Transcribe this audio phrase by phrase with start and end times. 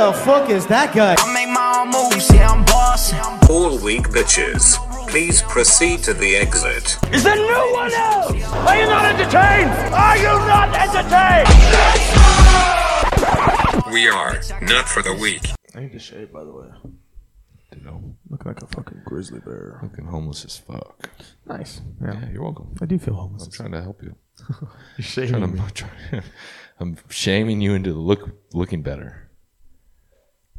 [0.00, 1.14] the fuck is that guy?
[1.18, 3.18] I make my own moves, yeah, I'm bossing.
[3.50, 4.76] All weak bitches,
[5.08, 6.96] please proceed to the exit.
[7.12, 8.30] Is there no one else?
[8.66, 9.70] Are you not entertained?
[9.92, 11.48] Are you not entertained?
[13.92, 15.42] We are not for the weak.
[15.74, 16.68] I need to shave, by the way.
[17.76, 19.80] You know, Look like a fucking grizzly bear.
[19.82, 21.10] looking homeless as fuck.
[21.46, 21.80] Nice.
[22.02, 22.14] Yeah.
[22.20, 22.74] Yeah, you're welcome.
[22.80, 23.44] I do feel homeless.
[23.44, 24.14] I'm trying to help you.
[24.96, 25.58] You're shaving I'm, me.
[25.58, 26.22] not trying,
[26.78, 29.29] I'm shaming you into look looking better.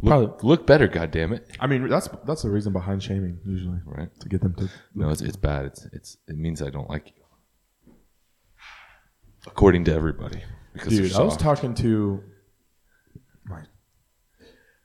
[0.03, 1.45] Look, Probably- look better, goddammit.
[1.59, 4.09] I mean, that's that's the reason behind shaming usually, Right?
[4.21, 4.67] to get them to.
[4.95, 5.65] No, it's, it's bad.
[5.65, 7.93] It's it's it means I don't like you.
[9.47, 10.41] According to everybody,
[10.73, 12.23] because Dude, I was talking to
[13.45, 13.63] my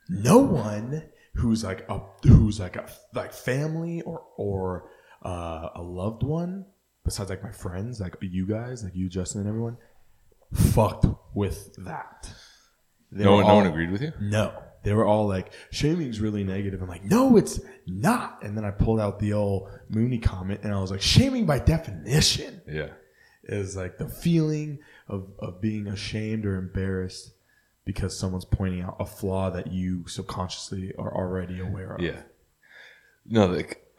[0.08, 1.02] no one
[1.34, 4.90] who's like a who's like a like family or or
[5.24, 6.64] uh, a loved one
[7.04, 9.76] besides like my friends, like you guys, like you, Justin, and everyone,
[10.54, 12.30] fucked with that.
[13.12, 14.12] They No were one, no all- one agreed with you.
[14.20, 14.52] No.
[14.86, 16.80] They were all like, shaming's really negative.
[16.80, 17.58] I'm like, no, it's
[17.88, 18.38] not.
[18.44, 21.58] And then I pulled out the old Mooney comment and I was like, shaming by
[21.58, 22.90] definition Yeah,
[23.42, 27.32] is like the feeling of, of being ashamed or embarrassed
[27.84, 32.00] because someone's pointing out a flaw that you subconsciously are already aware of.
[32.00, 32.22] yeah.
[33.24, 33.84] No, like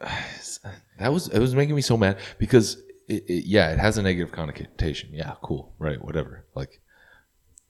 [0.98, 2.78] that was it was making me so mad because
[3.08, 5.10] it, it, yeah, it has a negative connotation.
[5.12, 6.46] Yeah, cool, right, whatever.
[6.54, 6.80] Like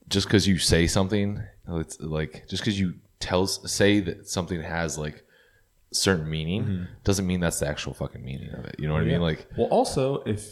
[0.07, 4.97] just because you say something, it's like just because you tell say that something has
[4.97, 5.23] like
[5.91, 6.83] certain meaning mm-hmm.
[7.03, 8.75] doesn't mean that's the actual fucking meaning of it.
[8.79, 9.21] You know what I mean?
[9.21, 10.47] Like well, also if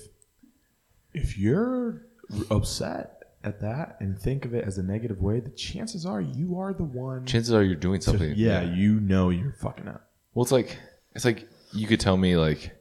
[1.14, 2.04] if you're
[2.52, 6.60] upset at that and think of it as a negative way, the chances are you
[6.60, 7.26] are the one.
[7.26, 8.34] chances are you're doing to- something.
[8.36, 10.10] yeah, you know you're fucking up.
[10.34, 10.78] Well, it's like
[11.16, 12.76] it's like you could tell me like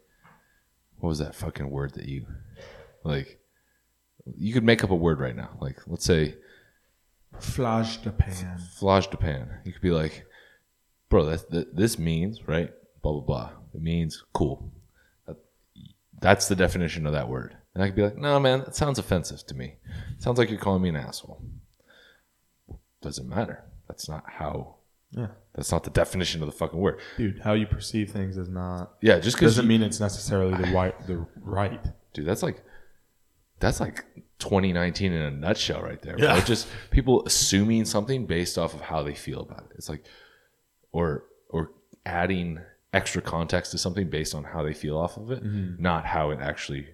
[0.99, 2.27] what was that fucking word that you
[3.05, 3.39] like
[4.37, 5.51] you could make up a word right now.
[5.61, 6.35] Like let's say
[7.41, 8.59] Flash the pan.
[8.79, 9.61] flash pan.
[9.65, 10.27] You could be like,
[11.09, 12.73] bro, that's that, this means right.
[13.03, 13.51] Blah blah blah.
[13.75, 14.73] It means cool.
[15.27, 15.37] That,
[16.21, 17.57] that's the definition of that word.
[17.75, 19.77] And I could be like, no, man, that sounds offensive to me.
[20.17, 21.43] It sounds like you're calling me an asshole.
[23.03, 23.65] Doesn't matter.
[23.87, 24.77] That's not how.
[25.11, 25.29] Yeah.
[25.55, 27.01] That's not the definition of the fucking word.
[27.17, 30.71] Dude, how you perceive things is not Yeah, just because doesn't mean it's necessarily the
[30.73, 31.83] right the right.
[32.13, 32.63] dude that's like
[33.59, 34.05] that's like
[34.39, 36.17] 2019 in a nutshell right there.
[36.19, 36.41] Yeah.
[36.45, 40.05] just people assuming something based off of how they feel about it it's like
[40.93, 41.71] or or
[42.05, 42.61] adding
[42.93, 45.83] extra context to something based on how they feel off of it Mm-hmm.
[45.83, 46.87] not how it actually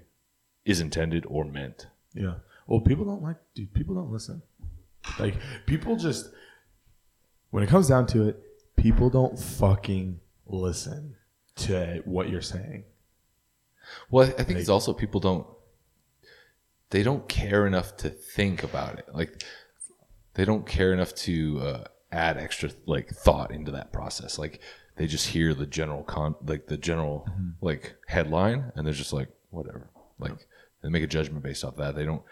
[0.64, 2.34] is intended or meant Yeah.
[2.68, 4.42] Well, people don't like dude, people don't listen.
[5.18, 5.34] Like
[5.66, 6.30] people just
[7.50, 8.40] when it comes down to it,
[8.76, 11.16] people don't fucking listen
[11.56, 12.84] to what you're saying.
[14.10, 15.46] well i think it's also people don't
[16.92, 19.06] they don't care enough to think about it.
[19.12, 19.42] Like
[20.34, 24.38] they don't care enough to uh, add extra like thought into that process.
[24.38, 24.60] Like
[24.97, 27.26] they just hear the general con like the general
[27.62, 29.88] like headline and they're just like whatever.
[30.19, 30.47] Like
[30.82, 31.97] they make a judgment based off that.
[31.97, 32.22] They don't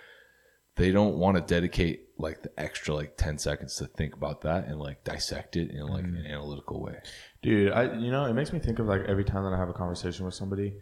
[0.77, 4.67] they don't want to dedicate like the extra like 10 seconds to think about that
[4.67, 6.99] and like dissect it in like an analytical way.
[7.41, 9.71] Dude, I you know, it makes me think of like every time that I have
[9.71, 10.75] a conversation with somebody,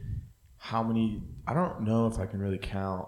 [0.56, 3.06] how many I don't know if I can really count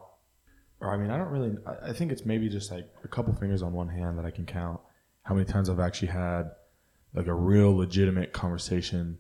[0.80, 1.56] or I mean I don't really
[1.88, 4.46] I- think it's maybe just like a couple fingers on one hand that I can
[4.46, 4.80] count
[5.22, 6.50] how many times I've actually had
[7.14, 9.18] like a real legitimate conversation,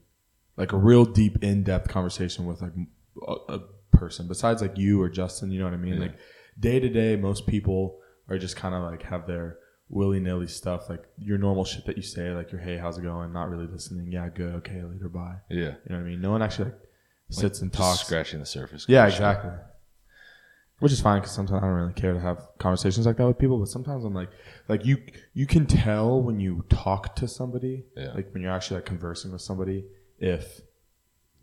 [0.56, 2.72] like a real deep in-depth conversation with like
[3.28, 3.58] a, a
[3.92, 6.00] person besides like you or Justin, you know what I mean?
[6.00, 6.16] Like
[6.58, 11.02] day to day most people are just kind of like have their willy-nilly stuff like
[11.18, 13.32] your normal shit that you say like your hey how's it going?
[13.32, 14.10] Not really listening.
[14.10, 14.54] Yeah good.
[14.56, 15.08] Okay later.
[15.08, 15.36] Bye.
[15.50, 15.58] Yeah.
[15.58, 16.20] You know what i mean?
[16.20, 16.74] No one actually like
[17.30, 18.00] sits and talks.
[18.00, 18.86] scratching the surface.
[18.88, 19.50] Yeah exactly
[20.80, 23.38] which is fine because sometimes i don't really care to have conversations like that with
[23.38, 24.30] people but sometimes i'm like
[24.68, 24.96] like you
[25.34, 28.12] you can tell when you talk to somebody Yeah.
[28.14, 29.84] like when you're actually like conversing with somebody
[30.18, 30.60] if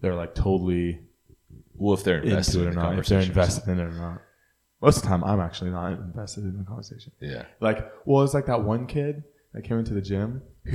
[0.02, 1.00] they're like totally
[1.76, 3.84] well if they're invested into it in or the not if they're invested in it
[3.84, 4.22] or not.
[4.82, 7.12] Most of the time i'm actually not invested in the conversation.
[7.20, 7.46] Yeah.
[7.60, 9.24] Like, well, it's like that one kid
[9.54, 10.44] that came into the gym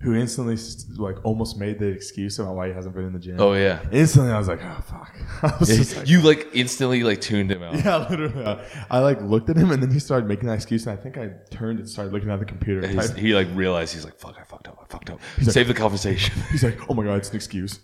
[0.00, 0.56] who instantly
[0.98, 3.40] like almost made the excuse about why he hasn't been in the gym.
[3.40, 5.58] oh yeah Instantly, I was like, oh fuck.
[5.64, 8.44] Just like, you like instantly like tuned him out yeah, literally.
[8.44, 11.02] I, I like looked at him and then he started making that excuse, and I
[11.02, 12.86] think I turned and started looking at the computer.
[13.16, 14.78] He like realized he's like, "Fuck, I fucked up.
[14.82, 15.20] I fucked up.
[15.38, 17.80] like- Save the conversation, He's like, oh my god, it's an excuse.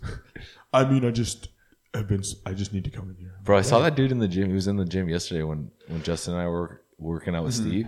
[0.72, 1.48] I mean, I just
[1.94, 2.22] have been.
[2.44, 3.34] I just need to come in here.
[3.42, 4.48] bro." I saw that dude in the gym.
[4.48, 7.54] He was in the gym yesterday when when Justin and I were working out with
[7.54, 7.68] Mm-hmm.
[7.68, 7.86] Steve,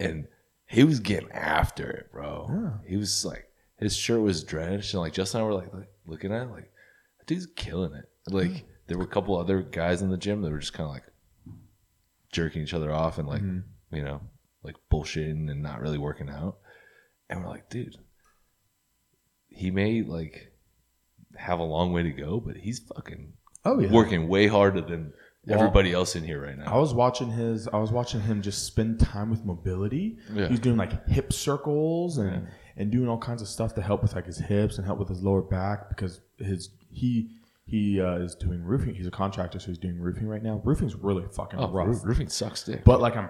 [0.00, 0.26] and
[0.68, 2.72] he was getting after it, bro.
[2.86, 3.48] He was like,
[3.78, 6.50] his shirt was drenched, and like Justin and I were like, like looking at it,
[6.50, 6.70] like,
[7.18, 8.08] that dude's killing it.
[8.28, 8.62] Like, Mm.
[8.88, 11.04] there were a couple other guys in the gym that were just kind of like
[12.32, 13.94] jerking each other off and like, Mm-hmm.
[13.96, 14.20] you know,
[14.62, 16.58] like bullshitting and not really working out.
[17.28, 17.96] and we're like, dude,
[19.48, 20.52] he may like
[21.36, 23.32] have a long way to go, but he's fucking
[23.64, 23.90] Oh yeah.
[23.90, 25.12] working way harder than
[25.46, 26.74] Well, everybody else in here right now.
[26.74, 27.68] I was watching his.
[27.68, 30.18] I was watching him just spend time with mobility.
[30.34, 30.48] Yeah.
[30.48, 34.14] He's doing like hip circles and and doing all kinds of stuff to help with
[34.14, 37.30] like his hips and help with his lower back because his he
[37.64, 38.94] he uh, is doing roofing.
[38.94, 40.60] He's a contractor, so he's doing roofing right now.
[40.64, 42.04] Roofing's really fucking Oh, rough.
[42.04, 42.84] roofing sucks, dick.
[42.84, 43.28] But like I'm,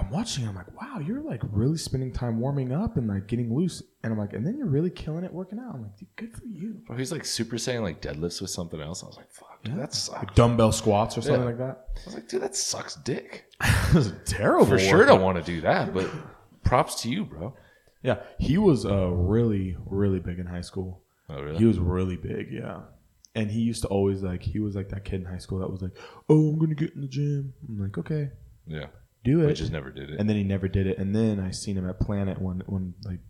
[0.00, 0.46] I'm watching.
[0.48, 3.82] I'm like, wow, you're like really spending time warming up and like getting loose.
[4.02, 5.74] And I'm like, and then you're really killing it working out.
[5.74, 6.80] I'm like, dude, good for you.
[6.96, 9.02] He's like super saying like deadlifts with something else.
[9.02, 10.18] I was like, fuck, dude, that sucks.
[10.24, 11.46] Like dumbbell squats or something Yeah.
[11.46, 11.84] like that.
[11.96, 13.46] I was like, dude, that sucks, dick.
[13.60, 14.66] it was terrible.
[14.66, 15.92] For sure, don't want to do that.
[15.92, 16.08] But
[16.64, 17.54] props to you, bro.
[18.02, 21.02] Yeah, he was uh, really, really big in high school.
[21.28, 21.58] Oh, really?
[21.58, 22.80] He was really big, yeah.
[23.34, 25.70] And he used to always like he was like that kid in high school that
[25.70, 25.92] was like,
[26.28, 28.30] "Oh, I'm gonna get in the gym." I'm like, "Okay,
[28.66, 28.86] yeah,
[29.24, 30.18] do it." just never did it.
[30.20, 30.98] and then he never did it.
[30.98, 33.20] And then I seen him at Planet one one like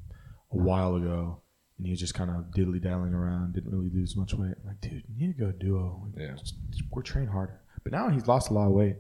[0.52, 1.42] a while ago,
[1.78, 4.54] and he was just kind of diddly daddling around, didn't really lose much weight.
[4.60, 6.02] I'm like, dude, you need to go duo.
[6.06, 6.34] Like, Yeah.
[6.36, 7.60] just, just- we're train harder.
[7.84, 8.96] But now he's lost a lot of weight,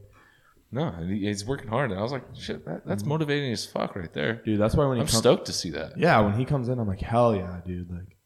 [0.72, 3.10] no, and he- he's working hard, and I was like, shit, that, that's mm-hmm.
[3.10, 4.34] motivating as fuck right there.
[4.44, 4.60] dude.
[4.60, 5.98] That's why when he I'm comes, stoked to see that.
[5.98, 8.16] yeah, when he comes in, I'm like, hell yeah, dude, like,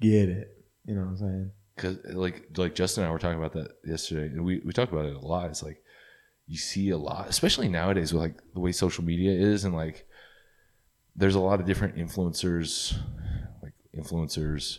[0.00, 0.48] get it.
[0.84, 1.50] You know what I'm saying?
[1.76, 4.92] because like like Justin and I were talking about that yesterday, and we we talked
[4.92, 5.50] about it a lot.
[5.50, 5.82] It's like
[6.48, 10.06] you see a lot, especially nowadays with like the way social media is, and like
[11.14, 12.96] there's a lot of different influencers,
[13.62, 14.78] like influencers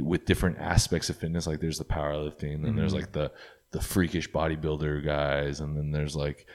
[0.00, 1.46] with different aspects of fitness.
[1.46, 3.02] Like there's the powerlifting, then there's mm-hmm.
[3.02, 3.30] like the
[3.72, 6.46] the freakish bodybuilder guys, and then there's like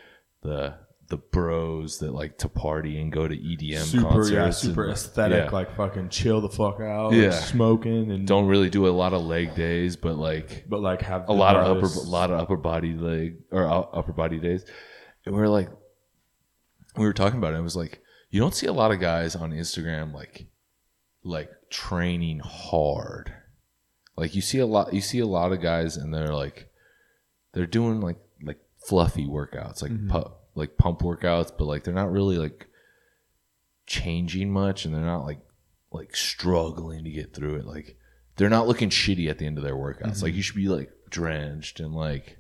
[0.42, 0.74] the
[1.08, 4.90] the bros that like to party and go to EDM super, concerts, yeah, and, super
[4.90, 5.52] aesthetic, yeah.
[5.52, 7.30] like fucking chill the fuck out, Yeah.
[7.30, 11.30] smoking and don't really do a lot of leg days, but like but like have
[11.30, 14.66] a lot of upper, a lot of upper body leg or uh, upper body days,
[15.26, 15.70] and we were like,
[16.98, 17.58] we were talking about it.
[17.58, 18.02] It was like
[18.32, 20.48] you don't see a lot of guys on Instagram like,
[21.24, 23.32] like training hard.
[24.18, 26.70] Like you see a lot, you see a lot of guys, and they're like,
[27.54, 30.10] they're doing like like fluffy workouts, like mm-hmm.
[30.10, 32.68] pu- like pump workouts, but like they're not really like
[33.86, 35.42] changing much, and they're not like
[35.92, 37.66] like struggling to get through it.
[37.66, 37.98] Like
[38.38, 40.16] they're not looking shitty at the end of their workouts.
[40.16, 40.24] Mm-hmm.
[40.24, 42.38] Like you should be like drenched and like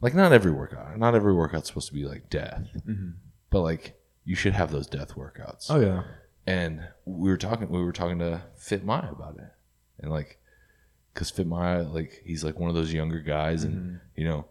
[0.00, 0.98] like not every workout.
[0.98, 3.10] Not every workout's supposed to be like death, mm-hmm.
[3.50, 5.66] but like you should have those death workouts.
[5.70, 6.02] Oh yeah,
[6.46, 9.52] And we were talking, we were talking to Fit Maya about it,
[9.98, 10.38] and like,
[11.14, 13.96] cause Fit Maya, like he's like one of those younger guys, and mm-hmm.
[14.16, 14.46] you know,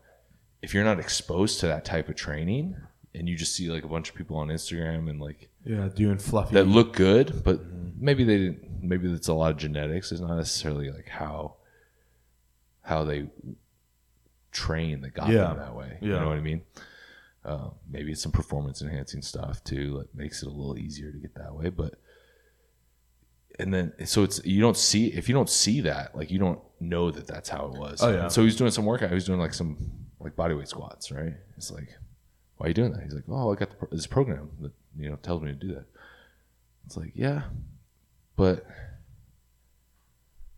[0.61, 2.75] if you're not exposed to that type of training,
[3.15, 6.17] and you just see like a bunch of people on Instagram and like yeah, doing
[6.17, 6.53] fluffy.
[6.55, 7.61] that look good, but
[7.99, 8.83] maybe they didn't.
[8.83, 10.11] Maybe it's a lot of genetics.
[10.11, 11.55] It's not necessarily like how
[12.81, 13.27] how they
[14.51, 15.47] train that got Yeah.
[15.49, 15.97] them that way.
[16.01, 16.61] You know what I mean?
[17.45, 21.17] Uh, maybe it's some performance enhancing stuff too that makes it a little easier to
[21.17, 21.69] get that way.
[21.69, 21.95] But
[23.59, 26.59] and then so it's you don't see if you don't see that like you don't
[26.79, 28.01] know that that's how it was.
[28.01, 28.27] Oh, yeah.
[28.27, 29.09] So he's doing some workout.
[29.09, 29.77] He was doing like some
[30.19, 31.33] like bodyweight squats, right?
[31.57, 31.89] It's like,
[32.57, 33.03] why are you doing that?
[33.03, 35.55] He's like, oh, I got the, pro- this program that you know tells me to
[35.55, 35.85] do that.
[36.85, 37.43] It's like, yeah,
[38.35, 38.65] but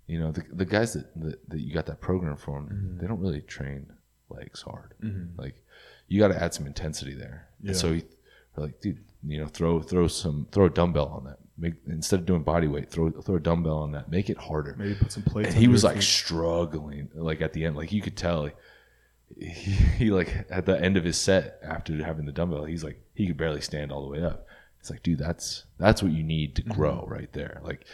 [0.07, 2.97] you know the, the guys that, that that you got that program from, Mm-hmm.
[2.99, 3.85] they don't really train
[4.29, 4.93] legs hard.
[5.37, 5.55] Like
[6.07, 7.47] you got to add some intensity there.
[7.61, 7.69] Yeah.
[7.69, 8.03] And so he,
[8.57, 11.37] like, dude, you know, throw throw some throw a dumbbell on that.
[11.57, 14.09] Make instead of doing body weight, throw throw a dumbbell on that.
[14.09, 14.75] Make it harder.
[14.77, 15.49] maybe put some plates.
[15.49, 16.03] And he was like feet.
[16.03, 18.41] struggling, like at the end, like you could tell.
[18.41, 18.57] Like,
[19.41, 23.01] he, he like at the end of his set after having the dumbbell, he's like
[23.13, 24.45] he could barely stand all the way up.
[24.79, 27.13] It's like, dude, that's that's what you need to grow mm-hmm.
[27.13, 27.61] right there.
[27.63, 27.85] Like,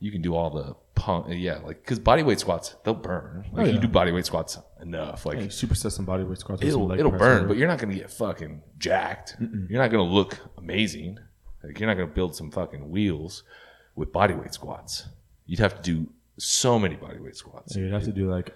[0.00, 3.44] you can do all the pump, yeah, like because body weight squats they'll burn.
[3.52, 6.62] Like Oh, you do body weight squats enough, like Hey, superset some bodyweight squats.
[6.62, 9.36] it'll it'll burn, but you're not gonna get fucking jacked.
[9.40, 11.18] You're not gonna look amazing.
[11.62, 13.44] Like you're not gonna build some fucking wheels
[13.94, 15.06] with bodyweight squats.
[15.46, 16.08] You'd have to do
[16.38, 17.74] so many bodyweight squats.
[17.74, 18.54] So you'd have to do like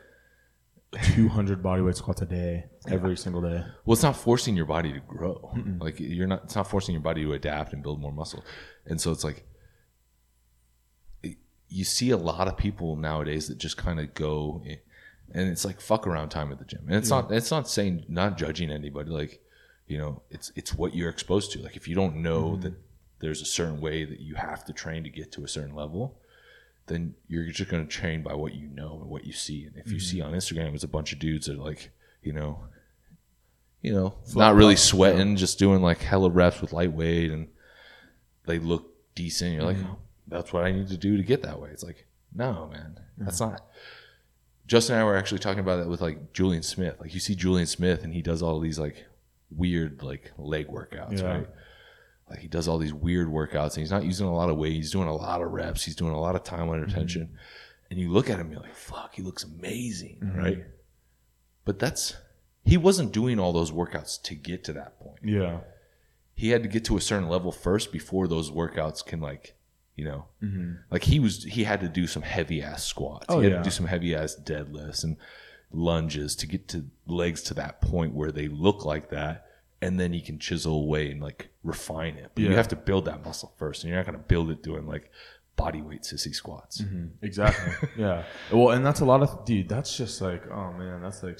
[0.92, 3.62] 200 bodyweight squats a day every single day.
[3.84, 5.52] Well, it's not forcing your body to grow.
[5.78, 6.44] Like you're not.
[6.44, 8.44] It's not forcing your body to adapt and build more muscle.
[8.86, 9.44] And so it's like
[11.22, 11.38] it-
[11.68, 14.62] you see a lot of people nowadays that just kind of go,
[15.32, 16.84] and it's like fuck around time at the gym.
[16.86, 17.30] And it's not.
[17.32, 19.10] It's not saying not judging anybody.
[19.10, 19.42] Like
[19.86, 21.62] you know, it's it's what you're exposed to.
[21.62, 22.62] Like if you don't know mm-hmm.
[22.62, 22.74] that
[23.20, 26.18] there's a certain way that you have to train to get to a certain level.
[26.86, 29.64] Then you're just going to train by what you know and what you see.
[29.64, 30.28] And if you see mm-hmm.
[30.28, 31.90] on Instagram, it's a bunch of dudes that are like,
[32.22, 32.60] you know,
[33.82, 37.48] you know, not really sweating, just doing like hella reps with lightweight and
[38.46, 39.54] they look decent.
[39.54, 39.92] You're like, mm-hmm.
[39.92, 41.70] oh, that's what I need to do to get that way.
[41.70, 43.64] It's like, no, man, that's not.
[44.66, 46.96] Justin and I were actually talking about that with like Julian Smith.
[47.00, 49.06] Like you see Julian Smith and he does all these like
[49.50, 51.26] weird like leg workouts, Yeah.
[51.26, 51.48] right?
[52.28, 54.72] Like he does all these weird workouts and he's not using a lot of weight.
[54.72, 55.84] He's doing a lot of reps.
[55.84, 56.98] He's doing a lot of time under mm-hmm.
[56.98, 57.36] tension.
[57.90, 60.38] And you look at him, you're like, fuck, he looks amazing, mm-hmm.
[60.38, 60.64] right?
[61.64, 62.16] But that's
[62.64, 65.20] he wasn't doing all those workouts to get to that point.
[65.22, 65.58] Yeah.
[66.34, 69.54] He had to get to a certain level first before those workouts can like,
[69.94, 70.74] you know, mm-hmm.
[70.90, 73.26] like he was he had to do some heavy ass squats.
[73.28, 73.58] Oh, he had yeah.
[73.58, 75.16] to do some heavy ass deadlifts and
[75.70, 79.45] lunges to get to legs to that point where they look like that.
[79.82, 82.30] And then you can chisel away and like refine it.
[82.34, 84.62] But you have to build that muscle first, and you're not going to build it
[84.62, 85.10] doing like
[85.56, 86.82] body weight sissy squats.
[87.22, 87.88] Exactly.
[87.98, 88.24] yeah.
[88.52, 89.68] Well, and that's a lot of dude.
[89.68, 91.38] That's just like, oh man, that's like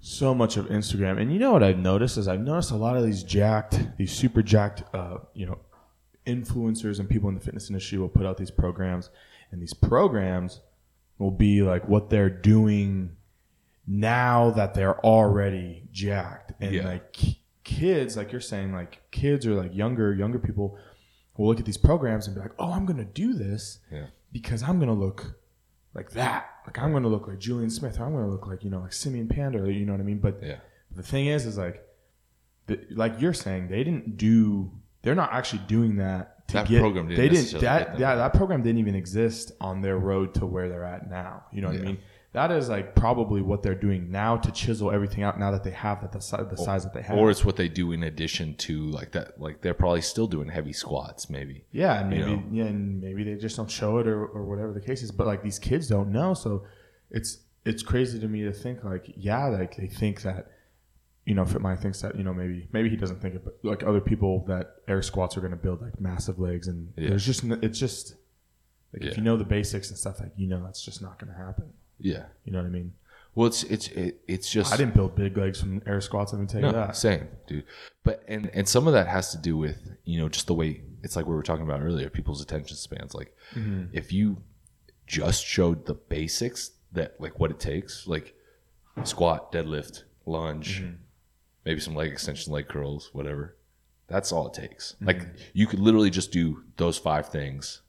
[0.00, 1.20] so much of Instagram.
[1.20, 4.12] And you know what I've noticed is I've noticed a lot of these jacked, these
[4.12, 5.58] super jacked, uh, you know,
[6.26, 9.10] influencers and people in the fitness industry will put out these programs,
[9.50, 10.60] and these programs
[11.18, 13.16] will be like what they're doing
[13.86, 16.86] now that they're already jacked, and Yeah.
[16.86, 17.16] like
[17.64, 20.76] kids, like you're saying, like kids or like younger younger people
[21.36, 24.06] will look at these programs and be like, oh, I'm gonna do this Yeah.
[24.32, 25.38] because I'm gonna look
[25.94, 26.46] like that.
[26.66, 28.92] Like I'm gonna look like Julian Smith, or I'm gonna look like you know like
[28.92, 30.18] Simeon Panda, you know what I mean?
[30.18, 30.56] But Yeah.
[30.94, 31.84] the thing is, is like,
[32.66, 34.70] the, like you're saying, they didn't do.
[35.02, 36.46] They're not actually doing that.
[36.48, 37.60] To That get, program didn't they didn't.
[37.60, 41.44] That yeah, that program didn't even exist on their road to where they're at now.
[41.52, 41.98] You know what I mean?
[42.32, 45.40] That is like probably what they're doing now to chisel everything out.
[45.40, 47.18] Now that they have that the, si- the size that they have.
[47.18, 49.40] Or it's what they do in addition to like that.
[49.40, 51.64] Like they're probably still doing heavy squats, maybe.
[51.72, 52.42] Yeah, and you maybe know?
[52.52, 55.10] yeah, and maybe they just don't show it or, or whatever the case is.
[55.10, 56.64] But like these kids don't know, so
[57.10, 60.52] it's it's crazy to me to think like yeah, like they think that
[61.26, 63.82] you know Fitmind thinks that you know maybe maybe he doesn't think it, but like
[63.82, 67.08] other people that air squats are going to build like massive legs, and Yeah.
[67.08, 68.14] there's just it's just
[68.92, 71.32] like if you know the basics and stuff like you know that's just not going
[71.32, 71.72] to happen.
[72.00, 72.24] Yeah.
[72.44, 72.92] You know what I mean?
[73.34, 76.32] Well, it's it's it, it's just I didn't build big legs from air squats.
[76.32, 76.96] Let me tell you no, that.
[76.96, 77.64] same, dude.
[78.02, 80.82] But and and some of that has to do with you know just the way
[81.02, 82.10] it's like we were talking about earlier.
[82.10, 83.14] People's attention spans.
[83.14, 83.96] Like Mm-hmm.
[83.96, 84.42] if you
[85.06, 88.34] just showed the basics that like what it takes, like
[89.04, 90.94] squat, deadlift, lunge, Mm-hmm.
[91.64, 93.56] maybe some leg extension, leg curls, whatever.
[94.08, 94.94] That's all it takes.
[94.94, 95.06] Mm-hmm.
[95.06, 97.82] Like you could literally just do those five things.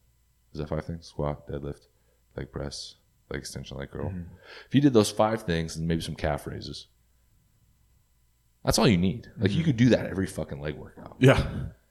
[0.53, 1.07] Is that five things?
[1.07, 1.87] Squat, deadlift,
[2.37, 2.95] leg press,
[3.31, 4.09] leg extension, leg curl.
[4.09, 4.21] Mm-hmm.
[4.67, 6.87] If you did those five things and maybe some calf raises,
[8.63, 9.27] that's all you need.
[9.37, 9.57] Like Mm-hmm.
[9.59, 11.15] you could do that every fucking leg workout.
[11.19, 11.45] Yeah,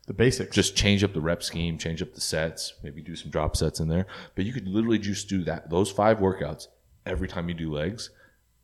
[0.06, 0.54] the basics.
[0.54, 3.80] Just change up the rep scheme, change up the sets, maybe do some drop sets
[3.80, 4.06] in there.
[4.34, 6.66] But you could literally just do that those five workouts
[7.06, 8.10] every time you do legs,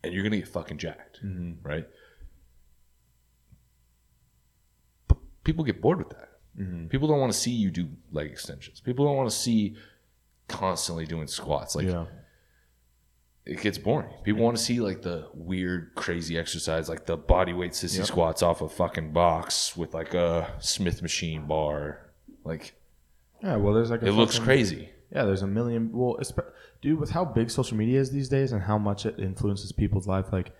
[0.03, 1.67] and you're gonna get fucking jacked, Mm-hmm.
[1.67, 1.87] right?
[5.07, 6.29] But people get bored with that.
[6.59, 6.87] Mm-hmm.
[6.87, 8.79] People don't want to see you do leg extensions.
[8.79, 9.75] People don't want to see
[10.47, 11.75] constantly doing squats.
[11.75, 12.05] Like yeah.
[13.47, 14.09] It gets boring.
[14.23, 18.43] People want to see like the weird, crazy exercise, like the body weight sissy squats
[18.43, 22.11] off a fucking box with like a Smith machine bar.
[22.43, 22.75] Like
[23.41, 24.89] Yeah, well, there's like a it looks crazy.
[25.13, 25.91] Yeah, there's a million.
[25.93, 26.19] Well,
[26.81, 30.07] dude, with how big social media is these days and how much it influences people's
[30.07, 30.51] life, like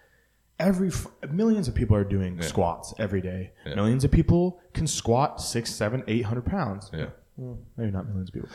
[0.57, 0.91] every
[1.29, 3.51] millions of people are doing squats every day.
[3.65, 3.75] Yeah.
[3.75, 6.89] Millions of people can squat six, seven, eight hundred pounds.
[6.93, 8.49] Yeah, Well, maybe not millions of people.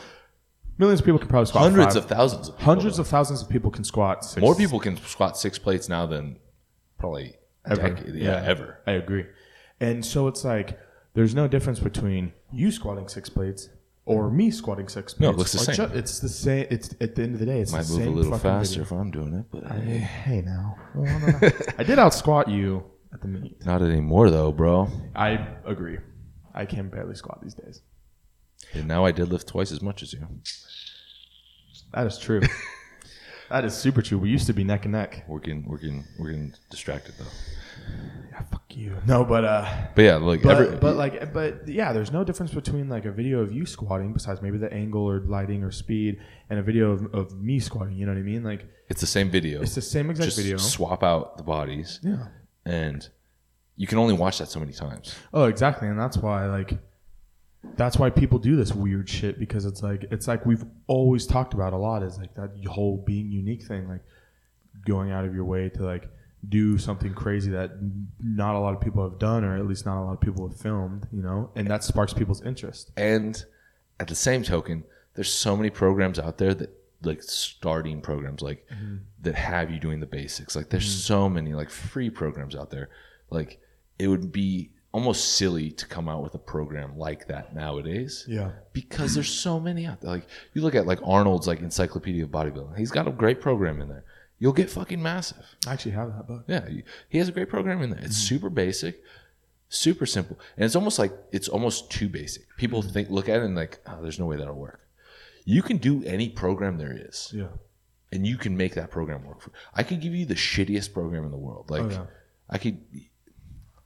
[0.77, 3.01] Millions of people can probably squat hundreds five- of thousands of people, hundreds though.
[3.01, 4.25] of thousands of people can squat.
[4.25, 6.37] Six, more people can squat six plates now than
[6.97, 7.35] probably
[7.69, 7.89] ever.
[7.89, 8.79] decade- yeah, ever.
[8.87, 9.25] I agree.
[9.79, 10.79] And so it's like
[11.13, 13.69] there's no difference between you squatting six plates
[14.05, 15.21] or me squatting six plates.
[15.21, 15.75] No, it looks the same.
[15.75, 16.65] ju- it's the same.
[16.69, 18.83] It's at the end of the day, it's Might the move a little faster video.
[18.83, 20.75] if I'm doing it, but Hey, hey now.
[20.95, 21.07] Well,
[21.41, 21.53] I.
[21.79, 23.63] I did out squat you at the meet.
[23.65, 24.89] not anymore though, bro.
[25.15, 25.99] I agree.
[26.53, 27.81] I can barely squat these days.
[28.73, 30.27] And now I deadlift twice as much as you.
[31.93, 32.41] That is true.
[33.49, 34.17] that is super true.
[34.17, 35.25] We used to be neck and neck.
[35.27, 37.25] We're getting we're getting we're getting distracted though.
[38.31, 38.95] Yeah, fuck you.
[39.05, 42.51] No, but uh, But yeah, like but, every, but like, but yeah, there's no difference
[42.53, 46.19] between like a video of you squatting, besides maybe the angle or lighting or speed,
[46.49, 47.95] and a video of, of me squatting.
[47.95, 48.43] You know what I mean?
[48.43, 49.61] Like it's the same video.
[49.61, 50.57] it's the same exact Just video.
[50.57, 51.99] swap out the bodies.
[52.01, 52.27] Yeah.
[52.65, 53.07] and
[53.75, 55.13] you can only watch that so many times.
[55.33, 56.79] Oh, exactly, and that's why like
[57.75, 61.53] that's why people do this weird shit because it's like it's like we've always talked
[61.53, 64.01] about a lot is like that whole being unique thing, like
[64.85, 66.09] going out of your way to like
[66.49, 67.71] do something crazy that
[68.19, 70.47] not a lot of people have done, or at least not a lot of people
[70.47, 72.91] have filmed, you know, and that sparks people's interest.
[72.97, 73.43] And
[73.99, 74.83] at the same token,
[75.15, 78.97] there's so many programs out there that like starting programs like mm-hmm.
[79.21, 80.55] that have you doing the basics.
[80.55, 80.99] Like there's mm-hmm.
[80.99, 82.89] so many like free programs out there.
[83.29, 83.59] Like
[83.99, 88.25] it would be almost silly to come out with a program like that nowadays.
[88.29, 88.51] Yeah.
[88.71, 90.11] Because there's so many out there.
[90.11, 92.77] Like you look at like Arnold's like Encyclopedia of Bodybuilding.
[92.77, 94.05] He's got a great program in there.
[94.39, 95.45] You'll get fucking massive.
[95.67, 96.43] I actually have that book.
[96.47, 96.67] Yeah,
[97.09, 97.99] he- has a great program in there.
[97.99, 98.35] It's mm-hmm.
[98.35, 99.01] super basic,
[99.69, 102.43] super simple, and it's almost like it's almost too basic.
[102.57, 102.91] People mm-hmm.
[102.91, 104.81] think look at it and like, oh, there's no way that'll work.
[105.45, 107.47] You can do any program there is, Yeah.
[108.11, 109.41] and you can make that program work.
[109.41, 111.67] For, I could give you the shittiest program in the world.
[111.69, 112.05] Oh, like, Oh, yeah.
[112.49, 112.77] I could.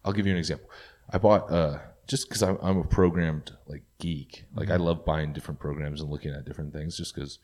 [0.04, 0.70] I'll give you an example.
[1.10, 4.46] I bought uh just because I'm, I'm a programmed like geek.
[4.56, 7.40] Like I love buying different programs and looking at different things just because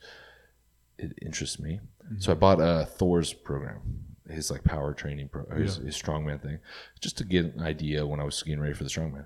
[0.98, 1.80] it interests me.
[2.18, 3.80] So I bought uh, Thor's program,
[4.28, 6.58] his like power training pro, or his, his strongman thing,
[7.00, 9.24] just to get an idea when I was getting ready for the strongman.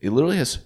[0.00, 0.58] It literally has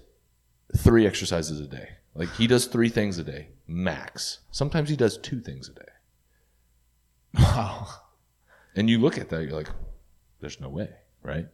[0.77, 1.89] three exercises a day.
[2.15, 4.39] Like he does three things a day max.
[4.51, 5.81] Sometimes he does two things a day.
[7.39, 7.87] Wow.
[8.75, 9.69] And you look at that, you're like,
[10.41, 10.89] there's no way,
[11.23, 11.47] right?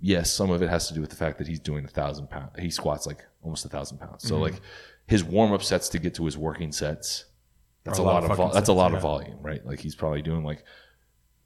[0.00, 2.30] Yes, some of it has to do with the fact that he's doing a thousand
[2.30, 2.50] pound.
[2.58, 4.26] He squats like almost a thousand pounds.
[4.26, 4.60] So like
[5.06, 7.24] his warm up sets to get to his working sets.
[7.84, 8.96] That's a a lot lot of fucking that's a lot yeah.
[8.98, 9.64] of volume, right?
[9.66, 10.62] Like he's probably doing like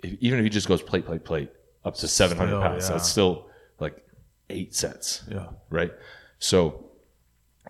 [0.00, 1.50] if, even if he just goes plate, plate, plate
[1.84, 2.92] up to seven hundred pounds, yeah.
[2.96, 4.04] that's still like
[4.50, 5.46] eight sets Yeah.
[5.70, 5.92] right?
[6.38, 6.90] So,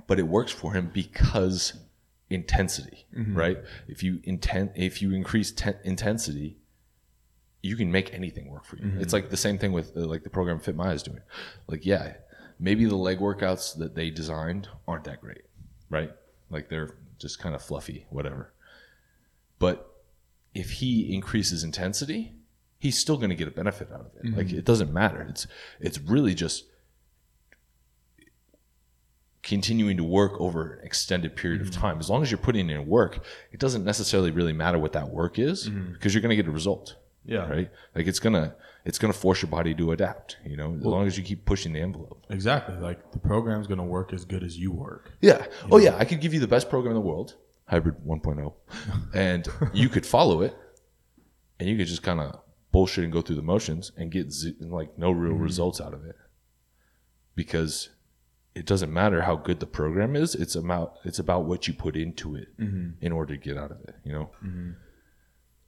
[0.06, 1.74] but it works for him because
[2.30, 3.36] intensity, Mm-hmm.
[3.36, 3.58] right?
[3.88, 6.56] If you intent, if you increase ten- intensity,
[7.62, 8.84] you can make anything work for you.
[8.84, 9.00] Mm-hmm.
[9.00, 11.20] It's like the same thing with uh, like the program Fit Maya is doing.
[11.68, 12.14] Like, yeah,
[12.58, 15.42] maybe the leg workouts that they designed aren't that great,
[15.88, 16.12] right?
[16.50, 18.52] Like they're just kind of fluffy, whatever.
[19.58, 19.88] But
[20.54, 22.34] if he increases intensity,
[22.78, 24.36] he's still going to get a benefit out of it.
[24.36, 25.24] Like it doesn't matter.
[25.28, 25.46] It's
[25.80, 26.64] it's really just
[29.42, 31.98] continuing to work over an extended period of time.
[31.98, 35.38] As long as you're putting in work, it doesn't necessarily really matter what that work
[35.38, 36.96] is because you're going to get a result.
[37.24, 37.48] Yeah.
[37.48, 37.70] Right.
[37.94, 40.38] Like it's gonna it's gonna force your body to adapt.
[40.44, 42.24] You know, as long as you keep pushing the envelope.
[42.30, 42.76] Exactly.
[42.76, 45.12] Like the program's gonna work as good as you work.
[45.20, 45.46] Yeah.
[45.70, 45.96] Oh yeah.
[45.96, 47.36] I could give you the best program in the world,
[47.66, 48.54] Hybrid 1.0,
[49.14, 50.56] and you could follow it,
[51.58, 52.40] and you could just kind of
[52.72, 55.42] bullshit and go through the motions and get z- like no real mm-hmm.
[55.42, 56.16] results out of it,
[57.34, 57.90] because
[58.54, 60.34] it doesn't matter how good the program is.
[60.34, 62.90] It's about it's about what you put into it mm-hmm.
[63.00, 63.94] in order to get out of it.
[64.04, 64.30] You know.
[64.44, 64.70] Mm-hmm.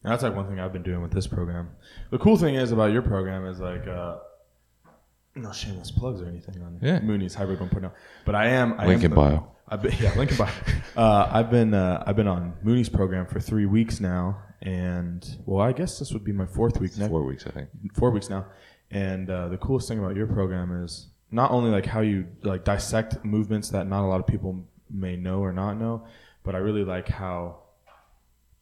[0.04, 1.70] And that's like one thing I've been doing with this program.
[2.10, 4.18] The cool thing is about your program is like uh
[5.34, 7.00] no shameless plugs or anything on Yeah.
[7.00, 7.90] Mooney's Hybrid 1.0.
[8.24, 9.48] But I am I Link am bio.
[9.68, 10.52] I've been yeah, link in bio.
[10.96, 15.60] Uh, I've been uh, I've been on Mooney's program for three weeks now, and well,
[15.60, 17.68] I guess this would be my fourth week next Four weeks, I think.
[17.94, 18.46] four weeks now.
[18.92, 22.62] And uh, the coolest thing about your program is not only like how you like
[22.62, 26.06] dissect movements that not a lot of people may know or not know,
[26.44, 27.63] but I really like how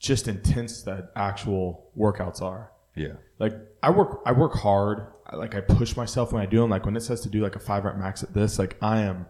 [0.02, 2.72] just intense that actual workouts are.
[2.94, 3.14] Yeah.
[3.38, 5.06] Like I work, I work hard.
[5.24, 6.68] I, like I push myself when I do them.
[6.68, 9.02] Like when it says to do like a five rep max at this, like I
[9.02, 9.26] am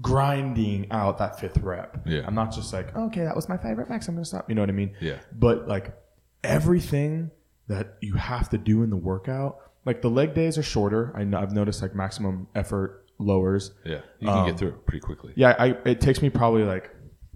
[0.00, 2.02] grinding out that fifth rep.
[2.06, 2.22] Yeah.
[2.26, 4.06] I'm not just like, okay, that was my five rep max.
[4.06, 4.48] I'm gonna stop.
[4.48, 4.94] You know what I mean?
[5.00, 5.18] Yeah.
[5.32, 5.96] But like
[6.44, 7.30] everything
[7.68, 11.14] that you have to do in the workout, like the leg days are shorter.
[11.16, 13.72] I know, I've noticed like maximum effort lowers.
[13.86, 14.00] Yeah.
[14.20, 15.32] You can get um, through it pretty quickly.
[15.34, 16.90] Yeah, I it takes me probably like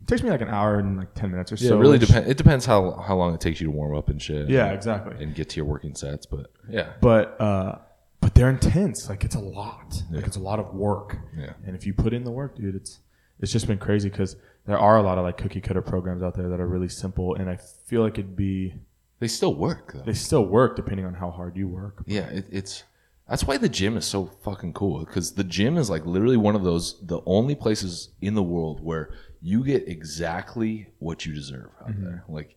[0.08, 1.76] takes me like an hour and like ten minutes or Yeah, so.
[1.76, 2.28] it really depends.
[2.28, 4.48] It depends how how long it takes you to warm up and shit.
[4.48, 5.22] Yeah, exactly.
[5.22, 7.76] And get to your working sets, but yeah, but uh
[8.20, 11.52] but they're intense like it's a lot like it's a lot of work Yeah.
[11.64, 12.98] and if you put in the work dude it's
[13.38, 14.34] it's just been crazy because
[14.66, 17.36] there are a lot of like cookie cutter programs out there that are really simple
[17.36, 18.74] and i feel like it'd be
[19.20, 20.02] they still work though.
[20.04, 22.82] they still work depending on how hard you work Yeah, it, it's
[23.28, 26.56] that's why the gym is so fucking cool because the gym is like literally one
[26.56, 29.10] of those the only places in the world where
[29.40, 32.04] you get exactly what you deserve out mm-hmm.
[32.04, 32.24] there.
[32.28, 32.56] Like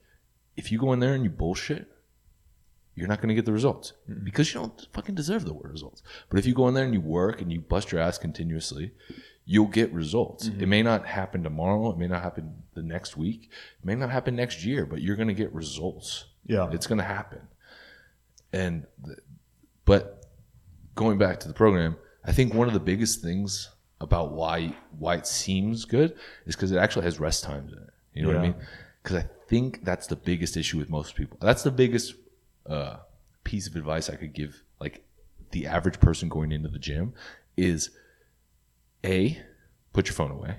[0.55, 1.87] if you go in there and you bullshit,
[2.95, 6.03] you're not going to get the results because you don't fucking deserve the results.
[6.29, 8.91] But if you go in there and you work and you bust your ass continuously,
[9.45, 10.49] you'll get results.
[10.49, 10.61] Mm-hmm.
[10.61, 14.09] It may not happen tomorrow, it may not happen the next week, it may not
[14.09, 16.25] happen next year, but you're going to get results.
[16.45, 16.69] Yeah.
[16.71, 17.41] It's going to happen.
[18.53, 18.85] And
[19.85, 20.20] but
[20.95, 25.15] going back to the program, I think one of the biggest things about why why
[25.15, 27.89] it seems good is because it actually has rest times in it.
[28.13, 28.55] You know what I mean?
[29.03, 31.37] Because I think that's the biggest issue with most people.
[31.41, 32.15] That's the biggest
[32.67, 32.97] uh,
[33.43, 35.03] piece of advice I could give, like
[35.51, 37.13] the average person going into the gym,
[37.57, 37.91] is
[39.03, 39.41] a
[39.93, 40.57] put your phone away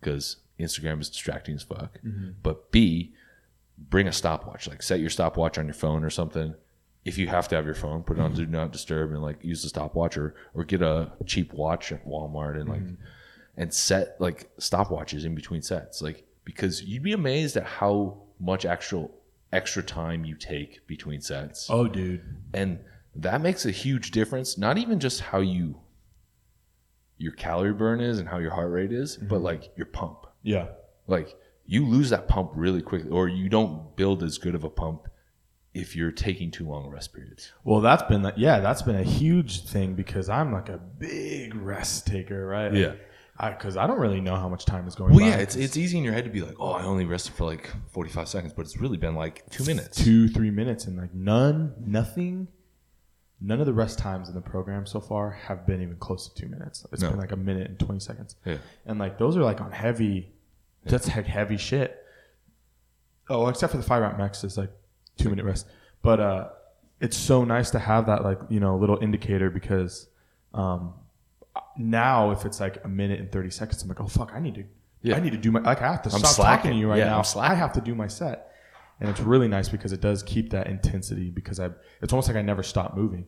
[0.00, 1.98] because Instagram is distracting as fuck.
[2.42, 3.12] But b
[3.78, 4.66] bring a stopwatch.
[4.68, 6.54] Like set your stopwatch on your phone or something.
[7.06, 8.44] If you have to have your phone, put it on mm-hmm.
[8.44, 12.06] do not disturb and like use the stopwatch or or get a cheap watch at
[12.06, 13.02] Walmart and like mm-hmm.
[13.56, 16.02] and set like stopwatches in between sets.
[16.02, 19.14] Like because you'd be amazed at how much actual
[19.52, 21.68] extra time you take between sets.
[21.70, 22.22] oh dude.
[22.52, 22.80] And
[23.14, 25.80] that makes a huge difference, not even just how you
[27.18, 29.44] your calorie burn is and how your heart rate is, but mm-hmm.
[29.44, 30.26] like your pump.
[30.42, 30.66] Yeah.
[31.06, 34.70] Like you lose that pump really quickly or you don't build as good of a
[34.70, 35.08] pump
[35.76, 37.52] if you're taking too long rest periods.
[37.64, 41.54] Well, that's been like, yeah, that's been a huge thing because I'm like a big
[41.54, 42.72] rest taker, right?
[42.72, 42.94] Yeah.
[43.38, 45.14] Because I, don't really know how much time is going.
[45.14, 47.34] Well, yeah, it's it's easy in your head to be like, oh, I only rested
[47.34, 50.02] for like 45 seconds, but it's really been like two minutes.
[50.02, 52.48] two, three minutes, and like none, nothing,
[53.38, 56.34] none of the rest times in the program so far have been even close to
[56.34, 56.86] two minutes.
[56.92, 57.10] It's No.
[57.10, 58.36] been like a minute and twenty seconds.
[58.46, 58.56] Yeah.
[58.86, 60.32] and like those are like on heavy.
[60.84, 62.02] That's like heavy shit.
[63.28, 64.70] Oh, except for the five round max is like
[65.16, 65.66] two minute rest,
[66.02, 66.48] but uh,
[67.00, 70.08] it's so nice to have that like you know little indicator because
[70.54, 70.94] um,
[71.76, 74.54] now if it's like a minute and thirty seconds, I'm like, oh fuck, I need
[74.56, 74.64] to.
[75.02, 75.16] Yeah.
[75.16, 76.56] I need to do my like I have to I'm stop slacking.
[76.56, 77.22] talking to you right Yeah, now.
[77.38, 78.50] I have to do my set,
[78.98, 81.30] and it's really nice because it does keep that intensity.
[81.30, 81.70] Because I,
[82.02, 83.26] it's almost like I never stop moving.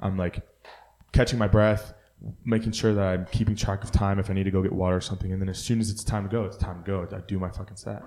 [0.00, 0.40] I'm like
[1.12, 1.94] catching my breath,
[2.44, 4.96] making sure that I'm keeping track of time if I need to go get water
[4.96, 7.06] or something, and then as soon as it's time to go, it's time to go.
[7.14, 8.02] I do my fucking set.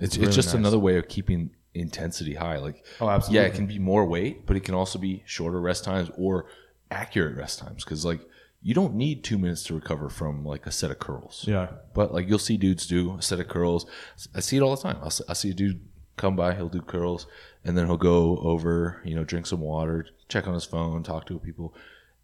[0.00, 0.54] It's, really it's just nice.
[0.54, 2.58] another way of keeping intensity high.
[2.58, 3.40] Like, Oh, absolutely.
[3.46, 6.46] Yeah, it can be more weight, but it can also be shorter rest times or
[6.90, 7.84] accurate rest times.
[7.84, 8.20] Because like,
[8.62, 11.44] you don't need two minutes to recover from like a set of curls.
[11.46, 11.68] Yeah.
[11.94, 13.86] But like, you'll see dudes do a set of curls.
[14.34, 14.98] I see it all the time.
[15.02, 15.80] I'll, I see a dude
[16.16, 17.26] come by, he'll do curls,
[17.64, 21.26] and then he'll go over, you know, drink some water, check on his phone, talk
[21.26, 21.74] to people,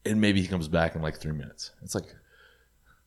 [0.07, 1.73] and maybe he comes back in like three minutes.
[1.83, 2.07] It's like,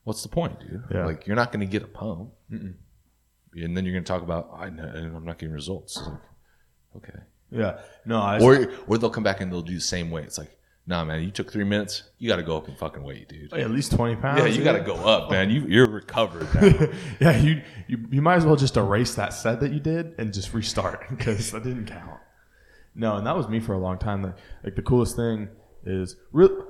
[0.04, 0.84] what's the point, dude?
[0.90, 1.04] Yeah.
[1.04, 2.30] Like, you're not going to get a pump.
[2.50, 2.76] And
[3.76, 5.96] then you're going to talk about, I know, I'm not getting results.
[5.96, 6.20] Like,
[6.96, 7.18] okay.
[7.50, 7.80] Yeah.
[8.04, 10.24] No, I Or or they'll come back and they'll do the same weight.
[10.24, 10.56] It's like,
[10.86, 12.02] nah, man, you took three minutes.
[12.18, 13.52] You got to go up and fucking weight, dude.
[13.52, 14.40] at least twenty pounds.
[14.40, 15.50] Yeah, you got to go up, man.
[15.50, 16.88] You you're recovered now.
[17.20, 20.32] yeah, you, you you might as well just erase that set that you did and
[20.32, 22.20] just restart because that didn't count.
[22.94, 24.22] No, and that was me for a long time.
[24.22, 25.48] Like, like the coolest thing
[25.84, 26.66] is real,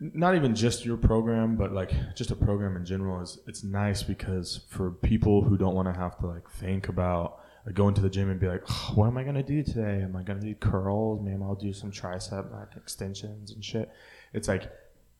[0.00, 4.02] not even just your program, but like just a program in general is it's nice
[4.02, 8.00] because for people who don't want to have to like think about like going to
[8.00, 10.00] the gym and be like, "Oh, what am I gonna do today?
[10.02, 11.20] Am I gonna do curls?
[11.22, 13.90] Maybe I'll do some tricep extensions and shit.
[14.32, 14.72] It's like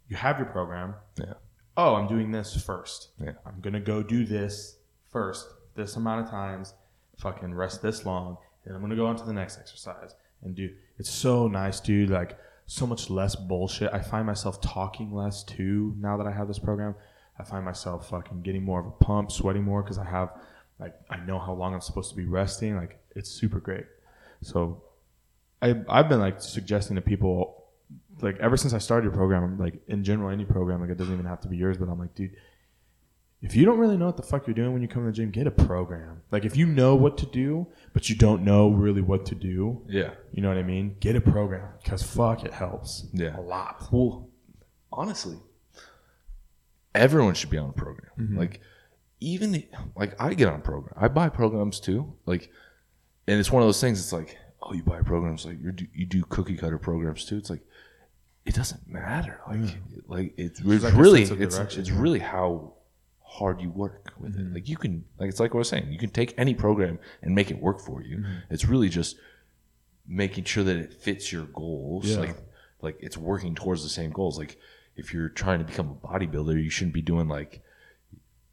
[0.08, 0.94] you have your program.
[1.18, 1.34] yeah,
[1.76, 3.10] Oh, I'm doing this first.
[3.22, 3.32] Yeah.
[3.44, 4.78] I'm gonna go do this
[5.12, 6.72] first, this amount of times,
[7.18, 10.70] fucking rest this long, and I'm gonna go on to the next exercise and do.
[10.98, 12.08] It's so nice, dude.
[12.08, 13.92] Like so much less bullshit.
[13.92, 16.94] I find myself talking less too now that I have this program.
[17.38, 20.30] I find myself fucking getting more of a pump, sweating more because I have
[20.78, 22.76] like I know how long I'm supposed to be resting.
[22.76, 23.86] Like it's super great.
[24.42, 24.82] So
[25.60, 27.64] I I've been like suggesting to people
[28.20, 31.12] like ever since I started your program, like in general, any program, like it doesn't
[31.12, 32.34] even have to be yours, but I'm like, dude,
[33.40, 35.12] if you don't really know what the fuck you're doing when you come to the
[35.12, 36.22] gym, get a program.
[36.30, 39.82] Like if you know what to do, but you don't know really what to do,
[39.88, 40.10] yeah.
[40.32, 40.96] you know what I mean?
[41.00, 43.06] Get a program because fuck, it helps.
[43.12, 43.38] Yeah.
[43.38, 43.88] a lot.
[43.92, 44.28] Well,
[44.92, 45.36] honestly,
[46.94, 48.10] everyone should be on a program.
[48.18, 48.38] Mm-hmm.
[48.38, 48.60] Like,
[49.20, 49.64] even
[49.96, 50.94] like I get on a program.
[50.96, 52.12] I buy programs too.
[52.26, 52.50] Like,
[53.26, 53.98] and it's one of those things.
[54.00, 55.44] It's like, oh, you buy programs.
[55.44, 57.36] Like you do, you do cookie cutter programs too.
[57.36, 57.62] It's like
[58.46, 59.40] it doesn't matter.
[59.48, 59.76] Like,
[60.06, 61.94] like it's, it's like really it's it's yeah.
[62.00, 62.74] really how
[63.22, 64.48] hard you work with Mm-hmm.
[64.48, 64.54] it.
[64.54, 65.92] Like you can like it's like what I was saying.
[65.92, 68.18] You can take any program and make it work for you.
[68.18, 68.36] Mm-hmm.
[68.50, 69.16] It's really just
[70.06, 72.06] making sure that it fits your goals.
[72.06, 72.18] Yeah.
[72.18, 72.36] Like
[72.80, 74.38] like it's working towards the same goals.
[74.38, 74.58] Like
[74.96, 77.62] if you're trying to become a bodybuilder, you shouldn't be doing like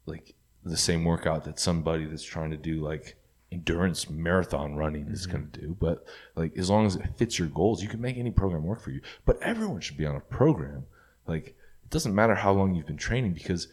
[0.04, 0.34] like
[0.70, 3.16] the same workout that somebody that's trying to do like
[3.52, 5.36] endurance marathon running is mm-hmm.
[5.36, 5.76] going to do.
[5.78, 8.80] But like as long as it fits your goals, you can make any program work
[8.80, 9.00] for you.
[9.24, 10.84] But everyone should be on a program.
[11.26, 13.68] Like it doesn't matter how long you've been training because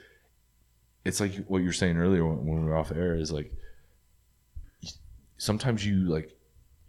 [1.06, 3.51] it's like what you were saying earlier when, when we were off air is like
[5.38, 6.38] sometimes you like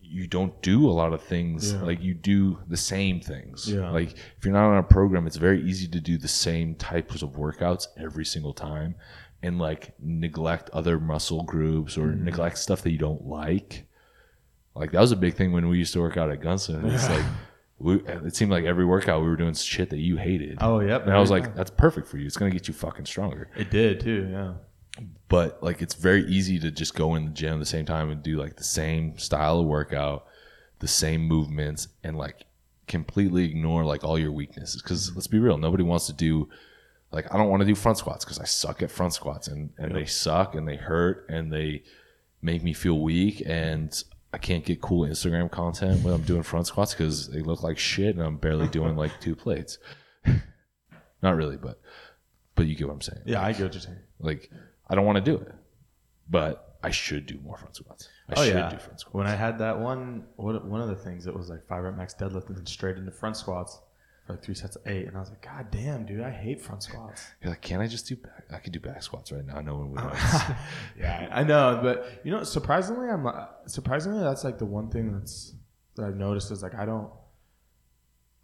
[0.01, 1.83] you don't do a lot of things Yeah.
[1.83, 3.91] like you do the same things Yeah.
[3.91, 7.23] like if you're not on a program it's very easy to do the same types
[7.23, 8.95] of workouts every single time
[9.45, 12.25] and like neglect other muscle groups or Mm-hmm.
[12.25, 13.87] neglect stuff that you don't like
[14.75, 17.09] like that was a big thing when we used to work out at Gunston it's
[17.09, 17.25] like
[17.79, 17.95] we,
[18.29, 21.05] it seemed like every workout we were doing shit that you hated Oh, yep.
[21.05, 23.71] and I was like that's perfect for you it's gonna get you fucking stronger It
[23.71, 24.55] did too, yeah.
[25.29, 28.11] but like it's very easy to just go in the gym at the same time
[28.11, 30.27] and do like the same style of workout,
[30.81, 32.45] the same movements, and like
[32.87, 34.83] completely ignore like all your weaknesses.
[34.83, 36.49] Because let's be real, nobody wants to do
[37.15, 39.71] like I don't want to do front squats because I suck at front squats and
[39.79, 41.85] and they suck and they hurt and they
[42.43, 46.67] make me feel weak and I can't get cool Instagram content when I'm doing front
[46.67, 49.79] squats because they look like shit and I'm barely doing like two plates.
[51.23, 51.81] Not really, but
[52.57, 53.99] but you get what I'm saying Yeah, I get what you're saying.
[54.19, 54.51] like
[54.89, 55.55] I don't want to do it,
[56.29, 58.09] but I should do more front squats.
[58.29, 58.71] I Oh should yeah.
[58.71, 59.15] do front squats.
[59.15, 62.15] When I had that one, one of the things it was like five rep max
[62.15, 63.81] deadlift and then straight into front squats
[64.27, 66.61] for like three sets of eight, and I was like, God damn, dude, I hate
[66.63, 67.27] front squats.
[67.43, 68.45] You're like, can I just do back?
[68.53, 69.61] I could do back squats right now.
[69.61, 70.13] No one would know.
[70.99, 75.13] Yeah, I know, but you know, surprisingly, I'm uh, surprisingly that's like the one thing
[75.13, 75.55] that's
[75.97, 77.11] that I've noticed is like I don't.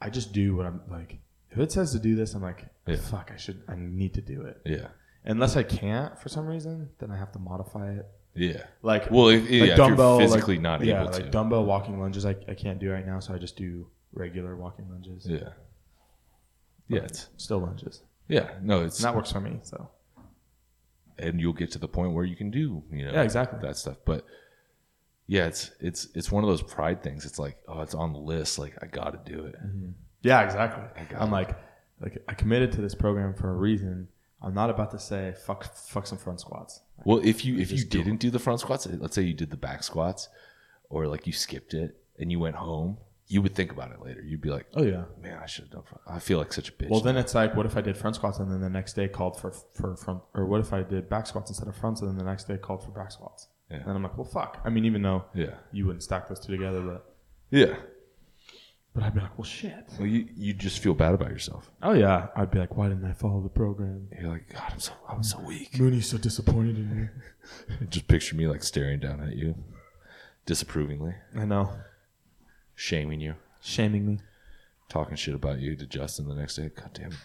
[0.00, 1.18] I just do what I'm like.
[1.50, 2.96] If it says to do this, I'm like, Yeah.
[2.96, 4.60] fuck, I should, I need to do it.
[4.64, 4.88] Yeah.
[5.24, 8.06] Unless I can't for some reason, then I have to modify it.
[8.34, 8.62] Yeah.
[8.82, 11.20] Like, Well, if, yeah, if you're physically like, not yeah, able to.
[11.22, 14.56] like dumbbell walking lunges, I, I can't do right now, so I just do regular
[14.56, 15.26] walking lunges.
[15.28, 15.50] yeah.
[16.90, 17.04] Yeah.
[17.04, 18.50] It's, Still lunges, yeah.
[18.62, 19.60] No, it's and that works for me.
[19.62, 19.88] So
[21.20, 23.58] and you'll get to the point where you can do you know Yeah, exactly.
[23.62, 24.24] that stuff but
[25.26, 28.18] yeah it's it's it's one of those pride things it's like oh it's on the
[28.18, 29.90] list like i gotta do it mm-hmm.
[30.22, 30.84] yeah, exactly.
[31.10, 31.32] got I'm it.
[31.32, 31.58] like,
[32.00, 34.08] like I committed to this program for a reason.
[34.42, 36.80] I'm not about to say fuck fuck some front squats.
[37.04, 39.56] well if you if you didn't do the front squats let's say you did the
[39.56, 40.28] back squats
[40.88, 42.96] or like you skipped it and you went home
[43.32, 45.04] you would think about it later you'd be like Oh yeah.
[45.22, 46.02] man i should have done front.
[46.06, 48.16] i feel like such a bitch Well, then it's like, what if I did front
[48.16, 51.08] squats and then the next day called for for front, or what if I did
[51.08, 53.46] back squats instead of fronts and then the next day called for back squats?
[53.70, 53.78] Yeah.
[53.86, 54.60] And I'm like, well, fuck.
[54.64, 57.14] I mean, even though yeah you wouldn't stack those two together, but
[57.50, 57.76] yeah
[58.92, 59.84] but I'd be like, well, shit.
[59.98, 63.04] well you you just feel bad about yourself Oh yeah, I'd be like, why didn't
[63.04, 64.08] I follow the program?
[64.20, 67.08] you're like god i'm so i'm so weak Mooney's so disappointed in me.
[67.88, 69.54] just picture me like staring down at you
[70.46, 71.70] disapprovingly I know,
[72.80, 74.18] shaming you shaming me.
[74.88, 76.70] talking shit about you to Justin the next day.
[76.74, 77.18] God damn it.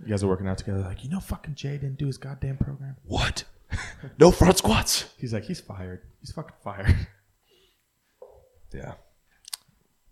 [0.00, 2.56] You guys are working out together, like, you know, fucking Jay didn't do his goddamn
[2.56, 2.96] program.
[3.04, 3.44] What?
[4.18, 5.06] no front squats.
[5.16, 6.02] He's like, he's fired.
[6.20, 6.94] He's fucking fired.
[8.70, 8.96] Yeah.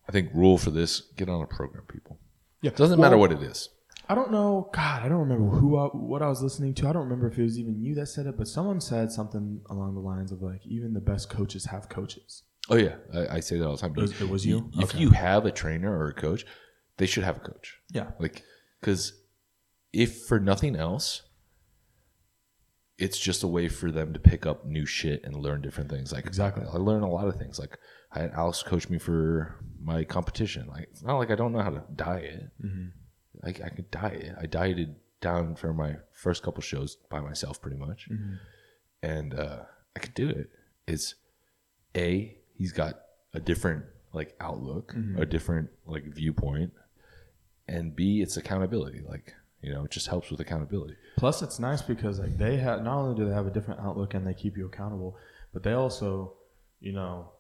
[0.09, 2.19] I think rule for this: get on a program, people.
[2.63, 3.69] Yeah, Doesn't matter what it is.
[4.09, 4.71] I don't know.
[4.73, 6.89] God, I don't remember who I, what I was listening to.
[6.89, 9.61] I don't remember if it was even you that said it, but someone said something
[9.69, 12.45] along the lines of like, even the best coaches have coaches.
[12.69, 13.93] Oh yeah, I, I say that all the time.
[13.97, 14.71] It was- it was you?
[14.75, 14.99] If Okay.
[14.99, 16.45] you have a trainer or a coach,
[16.99, 17.79] they should have a coach.
[17.91, 18.11] Yeah.
[18.19, 18.43] Like,
[18.81, 19.13] because
[19.93, 21.23] if for nothing else,
[22.99, 26.13] it's just a way for them to pick up new shit and learn different things.
[26.13, 26.65] Like Exactly.
[26.65, 27.59] I learn a lot of things.
[27.59, 27.79] Like
[28.13, 30.67] I had Alex coach me for my competition.
[30.67, 32.51] Like it's not like I don't know how to diet.
[32.65, 32.87] Mm-hmm.
[33.43, 34.35] Like I could diet.
[34.41, 38.35] I dieted down for my first couple shows by myself, pretty much, Mm-hmm.
[39.03, 39.63] and uh,
[39.95, 40.49] I could do it.
[40.87, 41.15] It's
[41.95, 42.95] a he's got
[43.35, 45.21] a different like outlook, Mm-hmm.
[45.23, 46.73] a different like viewpoint,
[47.69, 49.01] and b it's accountability.
[49.07, 50.95] Like you know, it just helps with accountability.
[51.17, 54.15] Plus, it's nice because like they have not only do they have a different outlook
[54.15, 55.17] and they keep you accountable,
[55.53, 56.35] but they also,
[56.81, 57.31] you know,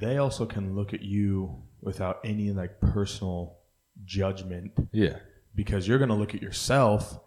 [0.00, 3.56] they also can look at you without any like personal
[4.04, 5.18] judgment Yeah,
[5.54, 7.18] because you're going to look at yourself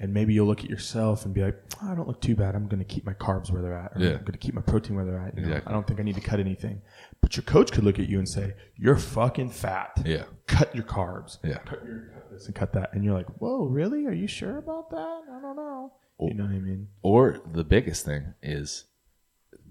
[0.00, 2.54] and maybe you'll look at yourself and be like, oh, I don't look too bad.
[2.54, 3.96] I'm going to keep my carbs where they're at.
[3.96, 4.10] Or Yeah.
[4.10, 5.34] I'm going to keep my protein where they're at.
[5.34, 5.70] You know, Exactly.
[5.70, 6.82] I don't think I need to cut anything.
[7.20, 10.00] But your coach could look at you and say, you're fucking fat.
[10.04, 11.38] yeah, Cut your carbs.
[11.42, 11.58] yeah.
[11.58, 12.90] Cut, your, cut this and cut that.
[12.94, 14.06] And you're like, whoa, really?
[14.06, 15.20] Are you sure about that?
[15.32, 15.92] I don't know.
[16.20, 16.88] You know what I mean?
[17.02, 18.84] Or the biggest thing is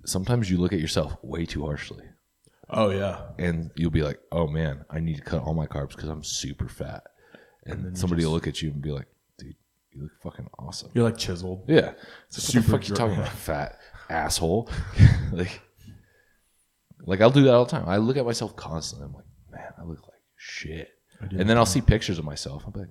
[0.06, 2.04] sometimes you look at yourself way too harshly.
[2.70, 3.22] Oh, yeah.
[3.38, 6.24] and you'll be like, "Oh man, I need to cut all my carbs because I'm
[6.24, 7.04] super fat."
[7.66, 9.17] And, then somebody just- will look at you and be like, "Dude,
[9.98, 11.66] you look fucking awesome." You're like chiseled.
[11.68, 11.94] Yeah,
[12.28, 13.80] it's like, Super what the fuck you talking about, fat
[14.10, 14.70] asshole?
[15.32, 15.62] like,
[17.06, 17.88] like I'll do that all the time.
[17.88, 19.08] I look at myself constantly.
[19.08, 20.90] I'm like, man, I look like shit.
[21.20, 22.64] And then I'll see pictures of myself.
[22.68, 22.90] I'm like,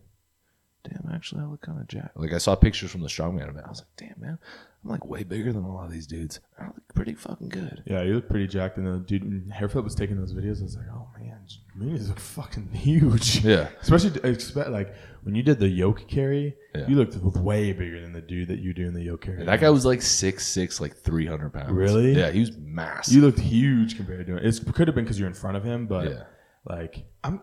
[0.89, 2.17] damn, actually, I look kind of jacked.
[2.17, 3.67] Like I saw pictures from the strongman event.
[3.67, 4.39] I was like, damn, man,
[4.85, 6.41] I'm like way bigger than a lot of these dudes.
[6.61, 7.83] I look pretty fucking good.
[7.87, 8.77] Yeah, you look pretty jacked.
[8.79, 10.61] And the dude, when Hairflip was taking those videos.
[10.61, 11.39] I was like, oh man,
[11.75, 13.45] Mooney's look fucking huge.
[13.45, 13.69] Yeah.
[13.83, 16.87] Especially expect like when you did the yoke carry, Yeah.
[16.87, 19.41] you looked way bigger than the dude that you do in the yoke carry.
[19.41, 21.73] And that guy was like six six, like three hundred pounds.
[21.73, 22.17] Really?
[22.17, 23.15] Yeah, he was massive.
[23.15, 24.39] you looked huge compared to him.
[24.39, 26.23] It could have been because you're in front of him, but Yeah.
[26.65, 27.41] like I'm.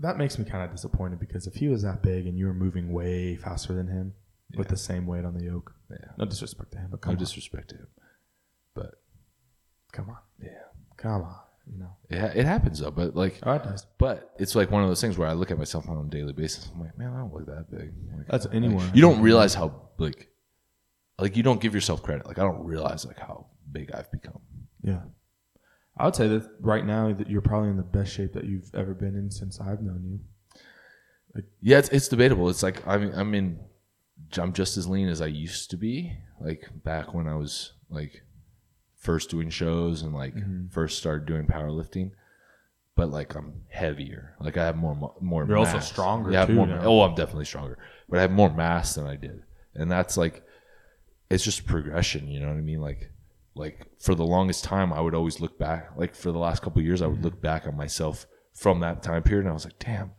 [0.00, 2.54] That makes me kind of disappointed because if he was that big and you were
[2.54, 4.12] moving way faster than him
[4.56, 5.96] with the same weight on the yoke, Yeah.
[6.18, 7.86] no disrespect to him, but No come on, disrespect to him,
[8.74, 8.94] but
[9.92, 10.50] come on, yeah,
[10.96, 11.36] come on,
[11.72, 11.90] you know.
[12.10, 12.90] it, it happens though.
[12.90, 13.86] But like, Oh, it does.
[13.98, 16.32] but it's like one of those things where I look at myself on a daily
[16.32, 16.70] basis.
[16.74, 17.92] I'm like, man, I don't look that big.
[18.16, 18.90] Like, That's anyone.
[18.94, 20.28] you don't realize how like,
[21.18, 22.26] like you don't give yourself credit.
[22.26, 24.40] Like I don't realize like how big I've become.
[24.82, 25.00] Yeah.
[25.96, 28.74] I would say that right now that you're probably in the best shape that you've
[28.74, 31.42] ever been in since I've known you.
[31.60, 32.48] Yeah, it's, it's debatable.
[32.48, 33.58] It's like I mean, I'm in,
[34.36, 36.12] I'm just as lean as I used to be.
[36.40, 38.22] Like back when I was like
[38.96, 40.68] first doing shows and like Mm-hmm.
[40.68, 42.10] first started doing powerlifting.
[42.96, 44.34] But like I'm heavier.
[44.40, 45.44] Like I have more more.
[45.46, 46.66] You're also stronger, Yeah, too, more.
[46.68, 46.80] now.
[46.84, 47.78] Oh, I'm definitely stronger.
[48.08, 49.42] But I have more mass than I did,
[49.74, 50.44] and that's like,
[51.30, 52.28] it's just progression.
[52.28, 52.80] You know what I mean?
[52.80, 53.10] Like,
[53.54, 55.90] like for the longest time, I would always look back.
[55.96, 57.24] Like for the last couple of years, I would Mm-hmm.
[57.24, 60.12] look back on myself from that time period, and I was like, damn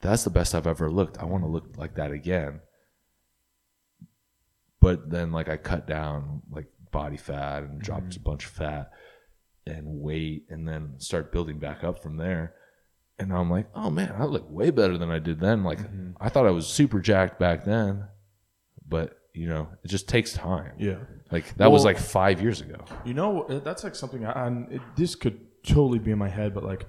[0.00, 1.16] that's the best I've ever looked.
[1.16, 2.60] I want to look like that again.
[4.80, 8.20] But then like I cut down like body fat and dropped Mm-hmm.
[8.20, 8.90] a bunch of fat.
[9.66, 12.52] and weight and then start building back up from there.
[13.18, 15.64] And I'm like, oh man, I look way better than I did then.
[15.64, 15.78] Like
[16.20, 18.04] I thought I was super jacked back then,
[18.86, 20.72] but you know, it just takes time.
[20.78, 20.98] Yeah.
[21.34, 22.78] Like that was like five years ago.
[23.04, 24.24] You know, uh, that's like something.
[24.24, 26.86] I, and it, this could totally be in my head, but like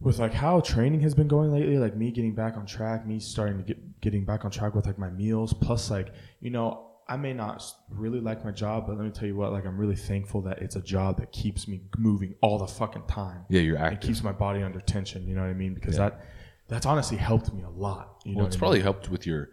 [0.00, 3.20] with like how training has been going lately, like me getting back on track, me
[3.20, 6.08] starting to get getting back on track with like my meals, plus like
[6.40, 6.86] you know.
[7.08, 9.76] I may not really like my job, but let me tell you what, like I'm
[9.76, 13.40] really thankful that it's a job that keeps me moving all the fucking time.
[13.48, 13.98] Yeah, you're active.
[13.98, 15.74] It keeps my body under tension, you know what I mean?
[15.74, 16.10] Because Yeah.
[16.10, 16.24] that
[16.68, 18.20] that's honestly helped me a lot.
[18.24, 18.60] You know well, it's I mean?
[18.60, 19.48] probably helped with your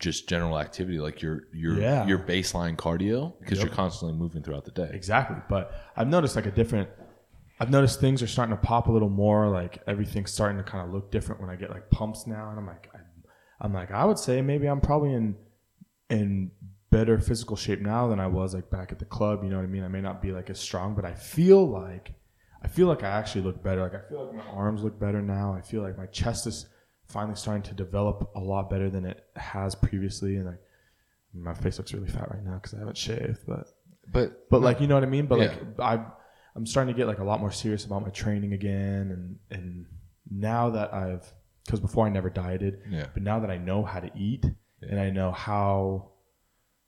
[0.00, 2.06] just general activity, like your your Yeah.
[2.06, 3.66] your baseline cardio, because Yep.
[3.68, 4.90] you're constantly moving throughout the day.
[4.92, 5.36] Exactly.
[5.48, 6.88] But I've noticed like a different.
[7.60, 9.48] I've noticed things are starting to pop a little more.
[9.48, 12.58] Like everything's starting to kind of look different when I get like pumps now, and
[12.58, 12.98] I'm like, I,
[13.60, 15.36] I'm like, I would say maybe I'm probably in
[16.08, 16.50] in
[16.90, 19.44] better physical shape now than I was like back at the club.
[19.44, 19.84] You know what I mean?
[19.84, 22.14] I may not be like as strong, but I feel like
[22.62, 23.82] I feel like I actually look better.
[23.82, 25.52] Like I feel like my arms look better now.
[25.52, 26.66] I feel like my chest is
[27.10, 30.60] finally starting to develop a lot better than it has previously, and like
[31.34, 33.66] my face looks really fat right now because I haven't shaved, but.
[34.12, 35.26] But But like you know what I mean.
[35.26, 35.46] But Yeah.
[35.46, 36.04] like I,
[36.56, 39.86] I'm starting to get like a lot more serious about my training again, and and
[40.30, 41.32] now that I've
[41.64, 43.06] because before I never dieted, Yeah.
[43.14, 44.44] But now that I know how to eat
[44.82, 46.10] and I know how,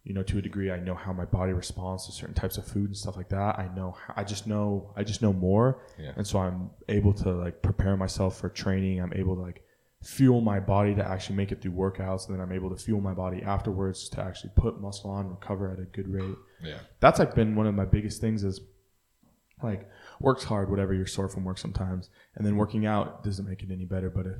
[0.02, 2.64] you know, to a degree, I know how my body responds to certain types of
[2.66, 3.58] food and stuff like that.
[3.58, 6.12] I know how, I just know I just know more, Yeah.
[6.16, 9.00] and so I'm able to like prepare myself for training.
[9.00, 9.62] I'm able to like
[10.02, 13.00] fuel my body to actually make it through workouts, and then I'm able to fuel
[13.00, 16.36] my body afterwards to actually put muscle on, recover at a good rate.
[16.62, 18.60] Yeah, that's like been one of my biggest things is
[19.62, 19.88] like
[20.20, 23.70] works hard whatever you're sore from work sometimes and then working out doesn't make it
[23.70, 24.36] any better but if,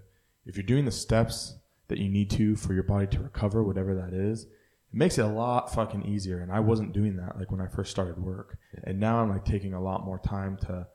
[0.46, 1.57] if you're doing the steps
[1.88, 4.48] that you need to for your body to recover whatever that is it
[4.92, 7.90] makes it a lot fucking easier and i wasn't doing that like when i first
[7.90, 8.59] started work.
[8.85, 10.87] And now i'm like taking a lot more time to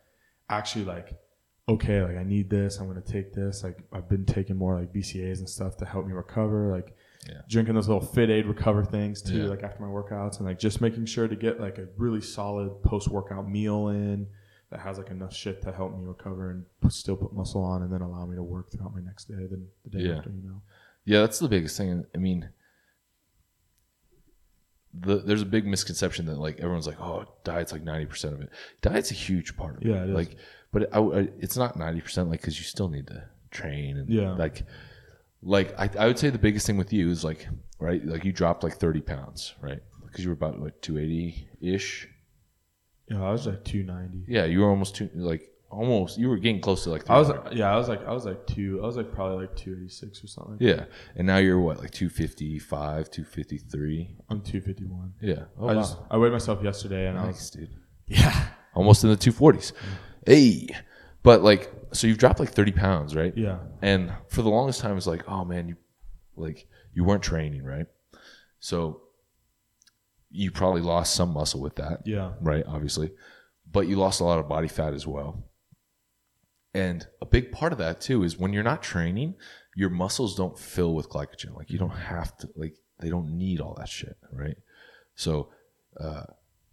[0.50, 1.14] actually like
[1.70, 4.80] okay like i need this i'm going to take this like i've been taking more
[4.80, 6.96] like BCAAs and stuff to help me recover like
[7.28, 7.42] Yeah.
[7.50, 9.50] drinking those little FitAid recover things too Yeah.
[9.50, 12.82] like after my workouts and like just making sure to get like a really solid
[12.84, 14.28] post workout meal in
[14.70, 17.82] that has like enough shit to help me recover and put, still put muscle on
[17.84, 20.18] and then allow me to work throughout my next day then the day Yeah.
[20.20, 20.62] after you know
[21.06, 21.22] yeah.
[21.22, 22.06] That's the biggest thing.
[22.14, 22.50] I mean,
[24.94, 28.42] the, there's a big misconception that like everyone's like, oh, diet's like ninety percent of
[28.42, 28.50] it.
[28.82, 30.10] Diet's a huge part of Yeah, it.
[30.10, 30.16] is.
[30.16, 30.36] like,
[30.72, 32.30] but I, I- it's not ninety percent.
[32.30, 34.34] Like, because you still need to train and Yeah.
[34.34, 34.64] like,
[35.42, 37.48] like I, I would say the biggest thing with you is like,
[37.80, 39.80] right, like you dropped like thirty pounds, right?
[40.06, 42.08] Because you were about what two eighty ish.
[43.10, 46.18] yeah i was like 290 Yeah, you were almost two, like almost.
[46.18, 47.10] You were getting close to like.
[47.10, 47.58] i was 300.
[47.58, 50.28] yeah i was like i was like two i was like probably like 286 or
[50.28, 54.16] something Yeah, and now you're what like two fifty five, two fifty three.
[54.30, 55.44] i'm 251 Yeah.
[55.60, 55.82] Oh i wow.
[55.82, 57.70] just i weighed myself yesterday and i was Nice, dude.
[58.08, 59.72] yeah almost in the 240s.
[60.28, 60.68] Hey,
[61.24, 63.34] but like, so you've dropped like 30 pounds, right?
[63.38, 65.78] yeah And for the longest time, it's like, oh man, you
[66.36, 67.86] like you weren't training, right?
[68.60, 69.02] So
[70.30, 72.66] you probably lost some muscle with that, yeah right?
[72.68, 73.12] Obviously,
[73.72, 75.46] but you lost a lot of body fat as well.
[76.74, 79.36] And a big part of that too is when you're not training,
[79.78, 81.56] your muscles don't fill with glycogen.
[81.56, 84.58] Like you don't have to, like they don't need all that shit, right?
[85.16, 85.50] So
[86.00, 86.24] uh,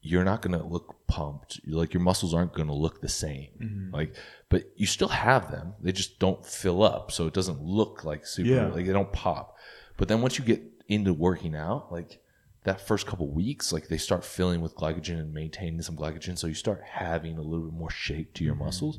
[0.07, 1.61] you're not gonna look pumped.
[1.67, 3.91] Like your muscles aren't gonna look the same.
[3.93, 4.15] Like,
[4.51, 5.73] but you still have them.
[5.81, 8.49] They just don't fill up, so it doesn't look like super.
[8.49, 8.67] Yeah.
[8.67, 9.57] Like they don't pop.
[9.97, 12.21] But then once you get into working out, like
[12.65, 16.47] that first couple weeks, like they start filling with glycogen and maintaining some glycogen, so
[16.49, 18.65] you start having a little bit more shape to your Mm-hmm.
[18.65, 18.99] muscles.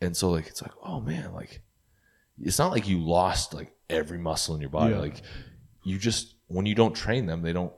[0.00, 1.62] And so like it's like, oh man, like
[2.40, 4.94] it's not like you lost like every muscle in your body.
[4.94, 5.00] Yeah.
[5.00, 5.22] Like
[5.84, 7.72] you just when you don't train them, they don't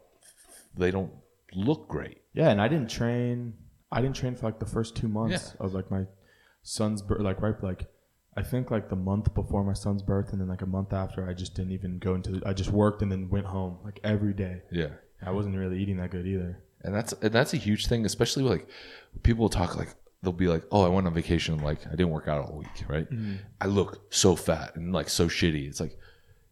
[0.75, 1.13] they don't
[1.55, 2.19] look great.
[2.33, 3.55] Yeah, and I didn't train.
[3.93, 6.05] I didn't train for like the first two months of like my
[6.63, 7.21] son's birth.
[7.21, 7.87] Like right, like
[8.37, 11.29] I think like the month before my son's birth, and then like a month after,
[11.29, 12.33] I just didn't even go into.
[12.33, 14.63] The, I just worked and then went home like every day.
[14.71, 14.89] Yeah.
[15.25, 16.63] I wasn't really eating that good either.
[16.83, 18.69] And that's and that's a huge thing, especially like
[19.23, 22.11] people will talk like they'll be like, "Oh, I went on vacation, like I didn't
[22.11, 23.11] work out all week, right?
[23.11, 23.37] Mm-hmm.
[23.61, 25.97] I look so fat and like so shitty." It's like,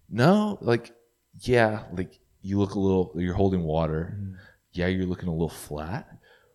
[0.09, 0.93] no, like
[1.41, 4.35] yeah, like you look a little, you're holding water, mm-hmm.
[4.73, 6.09] Yeah, you're looking a little flat,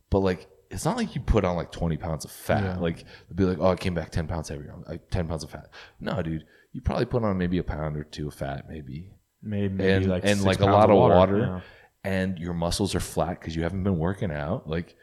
[0.10, 2.64] but like it's not like you put on like 20 pounds of fat.
[2.64, 2.78] Yeah.
[2.78, 5.70] Like be like, "Oh, I came back 10 pounds heavier, like 10 pounds of fat."
[6.00, 9.12] No, dude, you probably put on maybe a pound or two of fat, maybe
[9.42, 11.62] Maybe, maybe and like and like a lot of water, yeah.
[12.04, 14.68] and your muscles are flat because you haven't been working out.
[14.68, 14.96] Like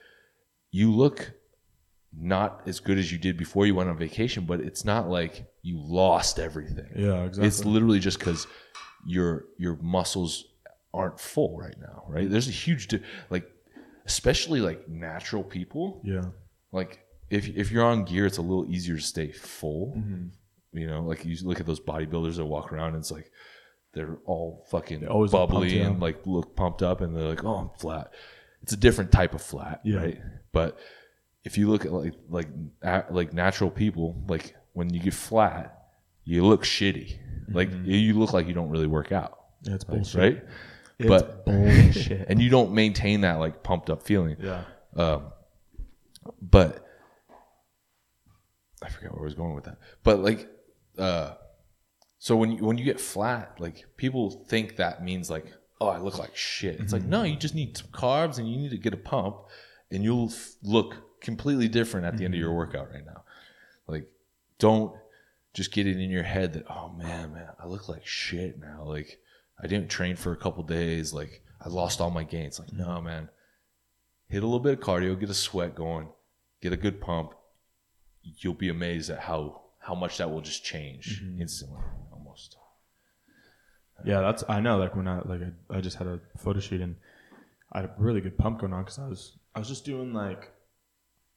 [0.70, 1.32] you look
[2.12, 5.46] not as good as you did before you went on vacation, but it's not like
[5.62, 6.90] you lost everything.
[6.96, 7.46] Yeah, exactly.
[7.46, 8.46] It's literally just because
[9.06, 10.44] your your muscles
[10.94, 12.30] aren't full right now, right?
[12.30, 13.50] There's a huge di- like,
[14.06, 16.24] especially like natural people, yeah,
[16.72, 19.94] like if if you're on gear, it's a little easier to stay full.
[19.96, 20.78] Mm-hmm.
[20.78, 23.30] You know, like you look at those bodybuilders that walk around, and it's like
[23.92, 27.70] they're all fucking always bubbly and like look pumped up, and they're like, "Oh, I'm
[27.78, 28.12] flat."
[28.62, 29.98] It's a different type of flat, Yeah.
[29.98, 30.20] right?
[30.52, 30.78] But
[31.44, 32.48] if you look at like like
[32.82, 35.78] a- like natural people, like when you get flat,
[36.24, 37.18] you look shitty.
[37.52, 39.92] Like you look like you don't really work out, Mm-hmm.
[39.92, 40.20] bullshit.
[40.20, 40.44] right?
[40.98, 42.26] It's but bullshit.
[42.28, 44.36] and you don't maintain that like pumped up feeling.
[44.40, 44.64] yeah.
[44.96, 45.32] Um,
[46.40, 46.86] but
[48.82, 49.78] I forget where I was going with that.
[50.02, 50.48] But like,
[50.98, 51.34] uh,
[52.18, 55.98] so when you when you get flat, like people think that means like, oh, I
[55.98, 56.80] look like shit.
[56.80, 59.36] It's like no, you just need some carbs and you need to get a pump,
[59.90, 63.24] and you'll f- look completely different at the end of your workout right now.
[63.86, 64.06] Like,
[64.58, 64.94] don't
[65.54, 68.84] just get it in your head that oh man, man, I look like shit now.
[68.84, 69.18] Like
[69.62, 71.12] I didn't train for a couple days.
[71.12, 72.58] Like I lost all my gains.
[72.58, 73.28] Like no, man
[74.28, 76.08] hit a little bit of cardio, get a sweat going,
[76.60, 77.34] get a good pump,
[78.22, 81.42] you'll be amazed at how how much that will just change mm-hmm.
[81.42, 81.80] instantly,
[82.10, 82.56] almost.
[84.04, 84.78] Yeah, that's I know.
[84.78, 86.96] Like when I like I, I just had a photo shoot and
[87.72, 90.12] I had a really good pump going on because I was I was just doing
[90.12, 90.50] like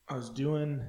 [0.09, 0.81] I was doing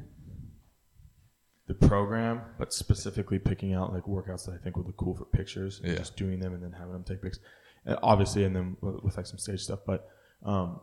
[1.68, 5.24] the program, but specifically picking out like workouts that I think would look cool for
[5.26, 5.80] pictures.
[5.80, 5.98] and Yeah.
[5.98, 7.38] just doing them and then having them take pics,
[7.86, 9.80] and obviously, and then with, with like some stage stuff.
[9.86, 10.08] But
[10.44, 10.80] um,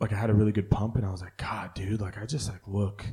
[0.00, 2.26] like I had a really good pump, and I was like, God, dude, like I
[2.26, 3.04] just like look.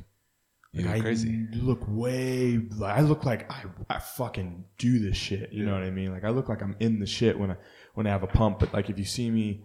[0.72, 1.46] You Like look I crazy.
[1.54, 2.58] look way.
[2.76, 5.50] Like, I look like I, I fucking do this shit.
[5.52, 6.12] You know what I mean?
[6.12, 7.56] Like I look like I'm in the shit when I
[7.94, 8.58] when I have a pump.
[8.60, 9.64] But like if you see me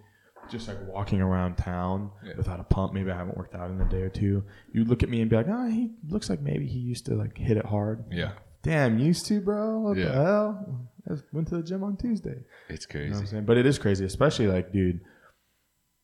[0.50, 2.34] just like walking around town Yeah.
[2.38, 4.44] without a pump, maybe I haven't worked out in a day or two.
[4.72, 7.16] You look at me and be like, oh, he looks like maybe he used to
[7.16, 8.06] like hit it hard.
[8.12, 8.32] Yeah,
[8.62, 9.80] Damn, used to, bro.
[9.80, 10.06] What Yeah.
[10.06, 10.88] the hell?
[11.10, 12.44] I went to the gym on Tuesday.
[12.70, 13.06] it's crazy.
[13.06, 13.46] You know what I'm saying?
[13.46, 15.02] But it is crazy, especially like, dude,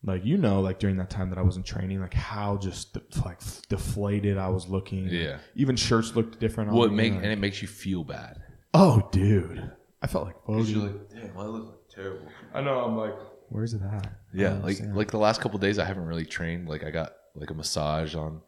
[0.04, 3.40] like you know, like during that time that I wasn't training, like how just like
[3.70, 5.08] deflated I was looking.
[5.10, 5.38] Yeah.
[5.56, 6.72] Even shirts looked different.
[6.72, 8.42] Well, on it make like- and it makes you feel bad.
[8.74, 9.72] oh, dude,
[10.02, 10.76] I felt like Fogey.
[10.76, 12.28] like, damn, I look like terrible.
[12.54, 12.80] I know.
[12.80, 13.16] I'm like,
[13.50, 14.12] where's it at?
[14.34, 14.96] Yeah, like understand.
[14.96, 16.68] like the last couple days, I haven't really trained.
[16.70, 18.42] Like I got like a massage on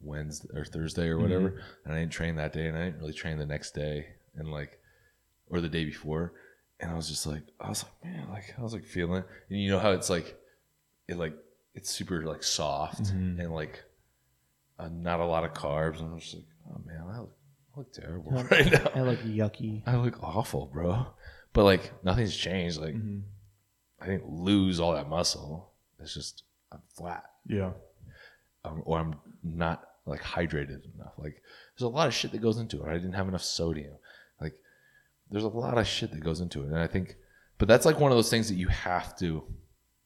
[0.00, 1.60] Wednesday or Thursday or whatever, Mm-hmm.
[1.86, 4.50] and I didn't train that day, and I didn't really train the next day, and
[4.50, 4.78] like
[5.48, 6.32] or the day before,
[6.80, 9.60] and I was just like, I was like, man, like I was like feeling, and
[9.60, 10.38] you know how it's like,
[11.08, 11.34] it like
[11.74, 13.40] it's super like soft Mm-hmm.
[13.40, 13.82] and like
[14.78, 17.36] uh, not a lot of carbs, and I was just like, oh man, I look,
[17.74, 18.90] I look terrible right now.
[18.94, 19.82] I look yucky.
[19.86, 21.06] I look awful, bro.
[21.52, 22.78] But like nothing's changed.
[22.78, 23.20] Like Mm-hmm.
[24.04, 25.70] I didn't lose all that muscle.
[25.98, 27.70] It's just I'm flat, yeah,
[28.64, 31.14] um, or I'm not like hydrated enough.
[31.18, 31.40] Like
[31.76, 32.88] there's a lot of shit that goes into it.
[32.88, 33.94] I didn't have enough sodium.
[34.40, 34.52] Like
[35.30, 37.16] there's a lot of shit that goes into it, and I think,
[37.58, 39.42] but that's like one of those things that you have to.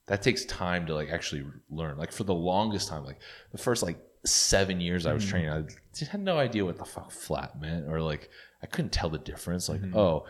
[0.07, 1.99] That takes time to like actually learn.
[1.99, 3.18] Like for the longest time, like
[3.53, 5.30] the first like seven years I was Mm-hmm.
[5.30, 8.30] training, I had no idea what the fuck flat meant, or like
[8.62, 9.68] I couldn't tell the difference.
[9.68, 9.96] Like, Mm-hmm.
[9.99, 10.24] oh,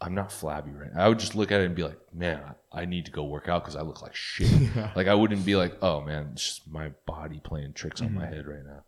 [0.00, 1.04] I'm not flabby right now.
[1.04, 2.40] I would just look at it and be like, man,
[2.72, 4.50] I need to go work out because I look like shit.
[4.96, 8.18] Like I wouldn't be like, oh man, it's just my body playing tricks on Mm-hmm.
[8.18, 8.82] my head right now.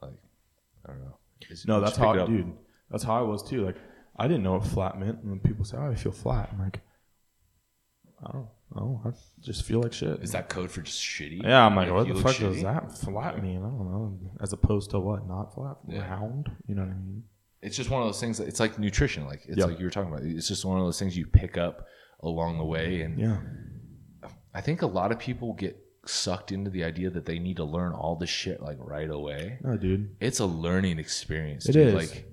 [0.00, 0.18] Like,
[0.86, 1.18] I don't know.
[1.42, 2.52] It's- no, that's how, dude.
[2.90, 3.64] That's how I was too.
[3.64, 3.76] Like
[4.16, 5.20] I didn't know what flat meant.
[5.20, 6.80] And when people say, "Oh, I feel flat," I'm like,
[8.26, 9.00] I don't know.
[9.04, 10.20] I just feel like shit.
[10.22, 11.42] Is that code for just shitty?
[11.44, 13.58] Yeah, I'm like, Like, what the fuck does that flat mean?
[13.58, 14.18] I don't know.
[14.40, 15.28] As opposed to what?
[15.28, 16.00] Not flat, Yeah.
[16.10, 16.50] round.
[16.66, 17.22] You know what I mean?
[17.62, 18.38] It's just one of those things.
[18.38, 19.26] That, it's like nutrition.
[19.26, 19.68] Like it's Yep.
[19.68, 20.24] like you were talking about.
[20.24, 21.86] It's just one of those things you pick up
[22.20, 23.40] along the way, and Yeah.
[24.54, 27.64] I think a lot of people get sucked into the idea that they need to
[27.64, 29.58] learn all this shit like right away.
[29.62, 30.16] No, dude.
[30.20, 31.68] It's a learning experience.
[31.68, 31.88] It dude.
[31.88, 31.94] is.
[31.94, 32.24] Like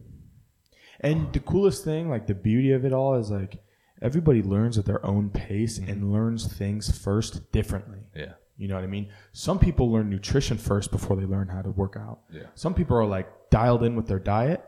[1.01, 3.61] And the coolest thing, like the beauty of it all, is like
[4.01, 6.13] everybody learns at their own pace and mm-hmm.
[6.13, 7.99] learns things first differently.
[8.15, 9.09] yeah, You know what I mean?
[9.34, 12.19] Some people learn nutrition first before they learn how to work out.
[12.32, 12.43] Yeah.
[12.55, 14.63] Some people are like dialed in with their diet,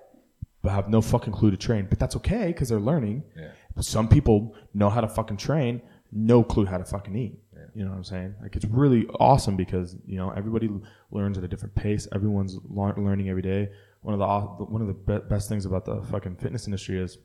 [0.69, 1.87] have no fucking clue to train.
[1.89, 3.23] But that's okay because they're learning.
[3.35, 3.51] Yeah.
[3.79, 7.39] Some people know how to fucking train, no clue how to fucking eat.
[7.77, 8.33] You know what I'm saying?
[8.41, 10.67] Like it's really awesome because you know everybody
[11.11, 12.07] learns at a different pace.
[12.11, 13.69] Everyone's learning every day.
[14.01, 17.19] One of the one of the be- best things about the fucking fitness industry is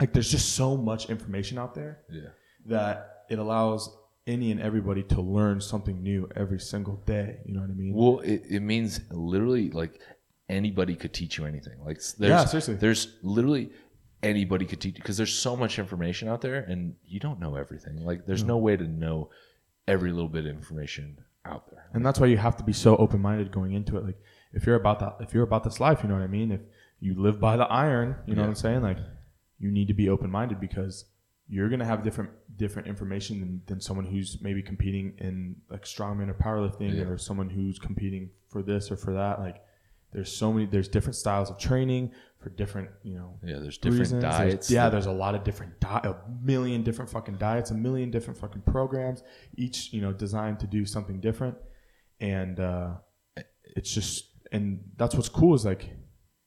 [0.00, 2.28] like there's just so much information out there yeah,
[2.66, 3.90] that it allows
[4.28, 7.38] any and everybody to learn something new every single day.
[7.44, 7.94] You know what I mean?
[7.94, 10.00] Well, it, it means literally like
[10.48, 11.78] anybody could teach you anything.
[11.84, 12.74] Like there's, Yeah, seriously.
[12.74, 13.70] there's literally
[14.22, 17.54] anybody could teach you because there's so much information out there and you don't know
[17.56, 18.04] everything.
[18.04, 19.30] Like there's no way to know
[19.86, 21.84] every little bit of information out there.
[21.94, 24.04] and that's why you have to be so open minded going into it.
[24.04, 24.18] Like
[24.52, 26.50] if you're about that, if you're about this life, you know what I mean.
[26.52, 26.60] If
[27.00, 28.82] you live by the iron, you know what I'm saying.
[28.82, 28.98] Like
[29.58, 31.04] you need to be open minded because
[31.48, 36.28] you're gonna have different different information than, than someone who's maybe competing in like strongman
[36.28, 37.04] or powerlifting Yeah.
[37.04, 39.38] or someone who's competing for this or for that.
[39.38, 39.62] Like
[40.12, 43.98] there's so many there's different styles of training for different, you know, Yeah, there's different
[44.00, 44.22] reasons.
[44.22, 44.70] There's- diets.
[44.70, 48.38] yeah, there's a lot of different di- a million different fucking diets, a million different
[48.38, 49.22] fucking programs,
[49.56, 51.56] each you know designed to do something different,
[52.20, 52.94] and uh,
[53.76, 55.90] it's just and that's what's cool is like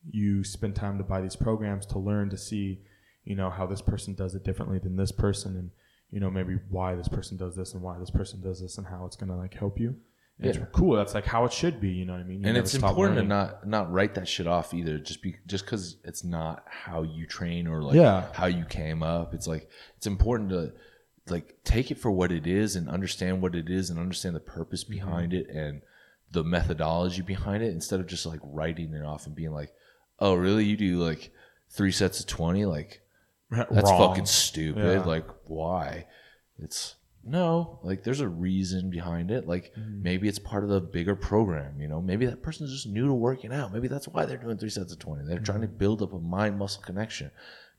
[0.10, 2.82] you spend time to buy these programs to learn to see,
[3.24, 5.70] you know, how this person does it differently than this person, and
[6.10, 8.88] you know maybe why this person does this and why this person does this and
[8.88, 9.96] how it's gonna like help you.
[10.42, 10.62] And Yeah.
[10.62, 10.96] It's cool.
[10.98, 11.90] That's like how it should be.
[11.90, 12.42] You know what I mean?
[12.42, 13.30] You and it's important learning.
[13.30, 14.98] to not not write that shit off either.
[14.98, 18.26] Just be just because it's not how you train or like Yeah.
[18.34, 19.34] how you came up.
[19.34, 20.74] It's like it's important to
[21.30, 24.40] like take it for what it is and understand what it is and understand the
[24.40, 24.94] purpose Mm-hmm.
[24.94, 25.82] behind it and
[26.32, 29.72] the methodology behind it instead of just like writing it off and being like,
[30.20, 31.32] oh really you do like
[31.70, 33.02] three sets of twenty like
[33.52, 34.10] that's Wrong.
[34.10, 34.82] fucking stupid.
[35.00, 35.04] Yeah.
[35.04, 36.08] Like, why?
[36.58, 39.48] It's no, like, there's a reason behind it.
[39.48, 40.02] Like, Mm-hmm.
[40.02, 42.02] maybe it's part of the bigger program, you know?
[42.02, 43.72] Maybe that person's just new to working out.
[43.72, 45.26] Maybe that's why they're doing three sets of 20.
[45.26, 45.78] They're trying to Mm-hmm.
[45.78, 47.30] build up a mind muscle connection,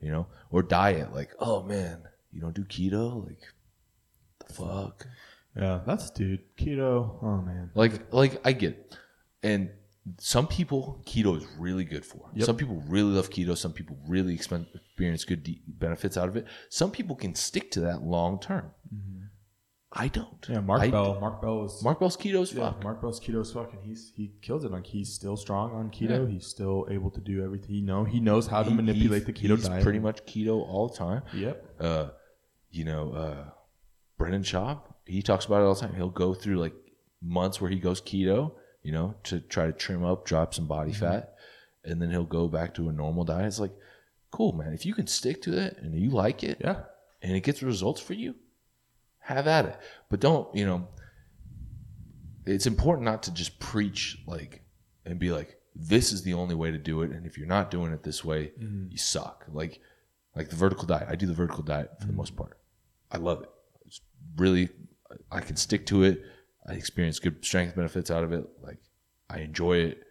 [0.00, 0.26] you know?
[0.50, 1.12] Or diet.
[1.12, 3.26] Like, oh man, you don't do keto?
[3.26, 3.40] Like,
[4.46, 5.06] the fuck?
[5.56, 6.40] Yeah, that's dude.
[6.56, 7.18] Keto.
[7.22, 7.70] Oh man.
[7.74, 8.96] Like, like I get it.
[9.42, 9.70] And
[10.18, 12.30] some people keto is really good for.
[12.34, 12.46] Yep.
[12.46, 13.56] Some people really love keto.
[13.56, 16.46] Some people really experience good de- benefits out of it.
[16.70, 18.70] Some people can stick to that long term.
[19.94, 20.46] I don't.
[20.48, 21.18] Yeah, Mark I- Bell.
[21.20, 22.82] Mark Bell was Mark Bell's keto as Yeah, fuck.
[22.82, 24.70] Mark Bell's keto as fuck, and he's he kills it.
[24.70, 26.30] Like he's still strong on keto.
[26.30, 27.74] He's still able to do everything.
[27.74, 29.82] He know he knows how to He- manipulate the keto he's diet.
[29.82, 31.22] pretty much keto all the time.
[31.34, 31.74] Yep.
[31.80, 32.08] Uh,
[32.70, 33.44] you know, uh,
[34.16, 35.94] Brendan Schaub, he talks about it all the time.
[35.94, 36.74] He'll go through like
[37.20, 40.92] months where he goes keto, you know, to try to trim up, drop some body
[40.92, 41.00] Mm-hmm.
[41.00, 41.34] fat,
[41.84, 43.44] and then he'll go back to a normal diet.
[43.46, 43.74] It's like,
[44.30, 44.72] cool, man.
[44.72, 46.84] If you can stick to it and you like it, Yeah.
[47.20, 48.36] and it gets results for you,
[49.22, 49.78] have at it.
[50.10, 50.88] But don't, you know,
[52.46, 54.62] it's important not to just preach like
[55.04, 57.10] and be like, this is the only way to do it.
[57.12, 58.90] And if you're not doing it this way, mm-hmm.
[58.90, 59.46] you suck.
[59.48, 59.80] Like,
[60.36, 61.08] like the vertical diet.
[61.08, 62.18] I do the vertical diet for the mm-hmm.
[62.18, 62.58] most part.
[63.10, 63.50] I love it.
[63.86, 64.00] It's
[64.36, 64.68] really,
[65.30, 66.22] I can stick to it.
[66.66, 68.44] I experience good strength benefits out of it.
[68.62, 68.78] Like,
[69.28, 70.02] I enjoy it.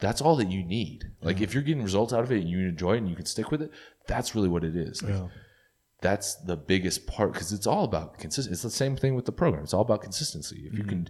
[0.00, 1.10] That's all that you need.
[1.22, 1.44] Like, mm-hmm.
[1.44, 3.50] if you're getting results out of it and you enjoy it and you can stick
[3.50, 3.70] with it,
[4.06, 5.02] that's really what it is.
[5.02, 5.28] Like, Yeah.
[6.00, 8.52] That's the biggest part because it's all about consistency.
[8.52, 9.64] It's the same thing with the program.
[9.64, 10.68] It's all about consistency.
[10.70, 11.08] If you can,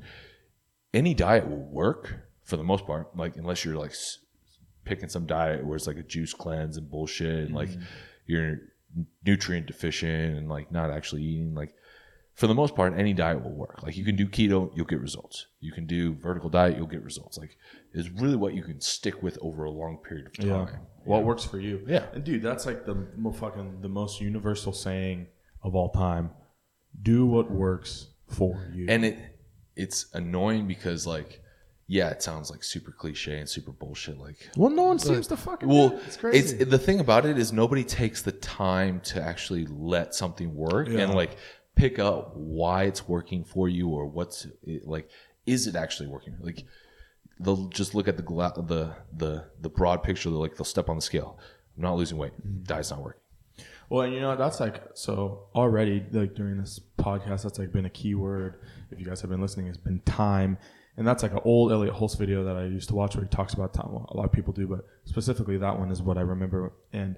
[0.94, 3.14] any diet will work for the most part.
[3.16, 3.92] Like unless you're like
[4.84, 7.82] picking some diet where it's like a juice cleanse and bullshit, and like mm-hmm.
[8.26, 8.56] you're
[9.26, 11.54] nutrient deficient and like not actually eating.
[11.54, 11.74] Like
[12.38, 13.82] for the most part, any diet will work.
[13.82, 15.46] Like you can do keto, you'll get results.
[15.58, 17.36] You can do vertical diet, you'll get results.
[17.36, 17.56] Like
[17.92, 20.46] it's really what you can stick with over a long period of time.
[20.48, 20.78] Yeah.
[21.04, 21.82] What works for you?
[21.88, 22.06] Yeah.
[22.14, 25.26] And dude, that's like the mo- fucking the most universal saying
[25.64, 26.30] of all time.
[27.02, 28.86] Do what works for you.
[28.88, 29.18] and it
[29.74, 31.40] it's annoying because like
[31.86, 35.36] yeah it sounds like super cliche and super bullshit like well, no one seems to
[35.36, 35.66] fucking.
[35.68, 36.02] well it.
[36.06, 36.56] it's crazy.
[36.58, 40.88] it's the thing about it is nobody takes the time to actually let something work
[40.88, 41.00] Yeah.
[41.04, 41.36] and like
[41.78, 45.08] pick up why it's working for you or what's it, like
[45.46, 46.64] is it actually working like
[47.40, 48.22] they'll just look at the
[48.66, 51.38] the the the broad picture they're like they'll step on the scale
[51.76, 52.64] i'm not losing weight Mm-hmm.
[52.64, 53.22] diet's not working
[53.90, 55.14] Well, and you know that's like so
[55.54, 58.52] already like during this podcast that's like been a key word.
[58.90, 60.58] If you guys have been listening, it's been time,
[60.96, 63.30] and that's like an old Elliott Hulse video that I used to watch where he
[63.30, 63.90] talks about time.
[63.94, 66.72] Well, a lot of people do, but specifically that one is what I remember.
[66.92, 67.16] And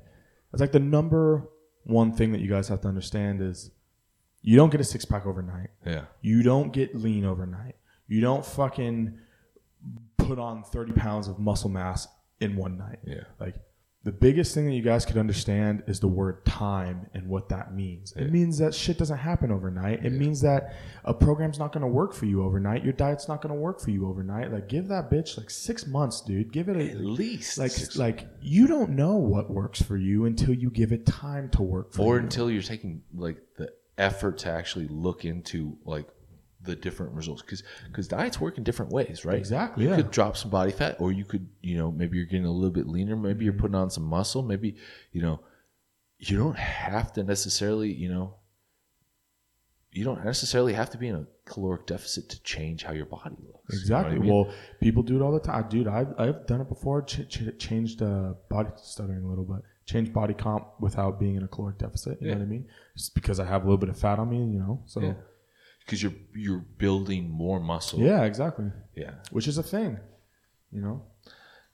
[0.52, 1.48] it's like the number
[1.84, 3.58] one thing that you guys have to understand is
[4.42, 5.68] you don't get a six pack overnight.
[5.86, 7.76] yeah You don't get lean overnight.
[8.08, 9.18] You don't fucking
[10.16, 12.08] put on 30 pounds of muscle mass
[12.40, 12.98] in one night.
[13.06, 13.24] Yeah.
[13.38, 13.56] Like
[14.02, 17.74] the biggest thing that you guys could understand is the word time and what that
[17.74, 18.14] means.
[18.16, 20.04] It means that shit doesn't happen overnight.
[20.06, 20.74] It means that
[21.04, 22.82] a program's not going to work for you overnight.
[22.82, 24.50] Your diet's not going to work for you overnight.
[24.52, 26.50] Like give that bitch like 6 months, dude.
[26.50, 30.24] Give it a at least like six- like you don't know what works for you
[30.24, 32.22] until you give it time to work for or you.
[32.22, 33.68] until you're taking like the
[34.00, 36.06] effort to actually look into like
[36.62, 39.96] the different results because because diets work in different ways right Exactly, you yeah.
[39.96, 42.70] could drop some body fat or you could you know maybe you're getting a little
[42.70, 43.44] bit leaner maybe Mm-hmm.
[43.44, 44.76] you're putting on some muscle maybe
[45.12, 45.40] you know
[46.18, 48.34] you don't have to necessarily you know
[49.92, 53.34] you don't necessarily have to be in a caloric deficit to change how your body
[53.40, 54.18] looks You know I Exactly.
[54.20, 54.30] mean?
[54.30, 55.88] Well, people do it all the time, dude.
[55.88, 57.02] I've I've done it before.
[57.02, 59.62] Ch- ch- changed uh, body stuttering a little bit.
[59.92, 62.18] Changed body comp without being in a caloric deficit.
[62.20, 62.64] You know what I mean?
[62.96, 64.82] Just because I have a little bit of fat on me, you know.
[64.86, 65.06] So Yeah.
[65.08, 65.14] yeah,
[65.84, 68.68] because you're you're building more muscle Yeah, exactly.
[68.94, 69.98] yeah Which is a thing,
[70.70, 70.96] you know.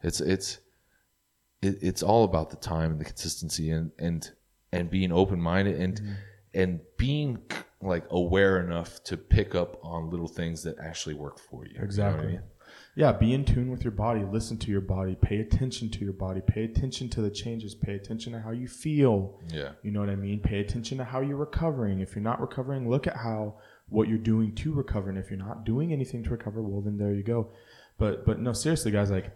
[0.02, 0.48] It's it's
[1.62, 4.20] it, it's all about the time and the consistency and and
[4.72, 6.12] and being open minded and Mm-hmm.
[6.62, 7.38] and being
[7.92, 11.74] like aware enough to pick up on little things that actually work for you.
[11.74, 12.40] You know
[12.96, 13.26] what I Exactly.
[13.26, 13.32] mean?
[13.32, 14.24] Yeah, be in tune with your body.
[14.24, 15.16] Listen to your body.
[15.20, 16.40] Pay attention to your body.
[16.46, 17.74] Pay attention to the changes.
[17.74, 19.38] Pay attention to how you feel.
[19.52, 19.72] Yeah.
[19.82, 20.40] You know what I mean?
[20.40, 22.00] Pay attention to how you're recovering.
[22.00, 23.56] If you're not recovering, look at how
[23.88, 25.10] what you're doing to recover.
[25.10, 27.50] And if you're not doing anything to recover, well then there you go.
[27.98, 29.30] But but no, seriously, guys, like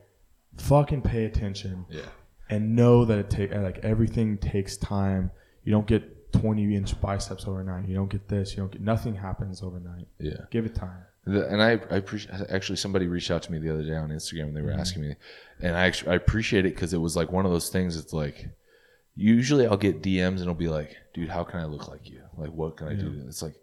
[0.56, 2.02] fucking pay attention Yeah.
[2.48, 5.30] and know that it take like everything takes time.
[5.64, 7.88] You don't get 20 inch biceps overnight.
[7.88, 8.52] You don't get this.
[8.52, 10.08] You don't get nothing happens overnight.
[10.18, 10.32] Yeah.
[10.50, 11.04] Give it time.
[11.24, 14.10] The- and I, I appreciate actually somebody reached out to me the other day on
[14.10, 14.80] Instagram and they were mm-hmm.
[14.80, 15.16] asking me,
[15.60, 17.96] and I actually I appreciate it because it was like one of those things.
[17.96, 18.48] It's like
[19.14, 22.22] usually I'll get DMs and it'll be like, dude, how can I look like you?
[22.36, 23.22] Like, what can I do?
[23.26, 23.54] It's like,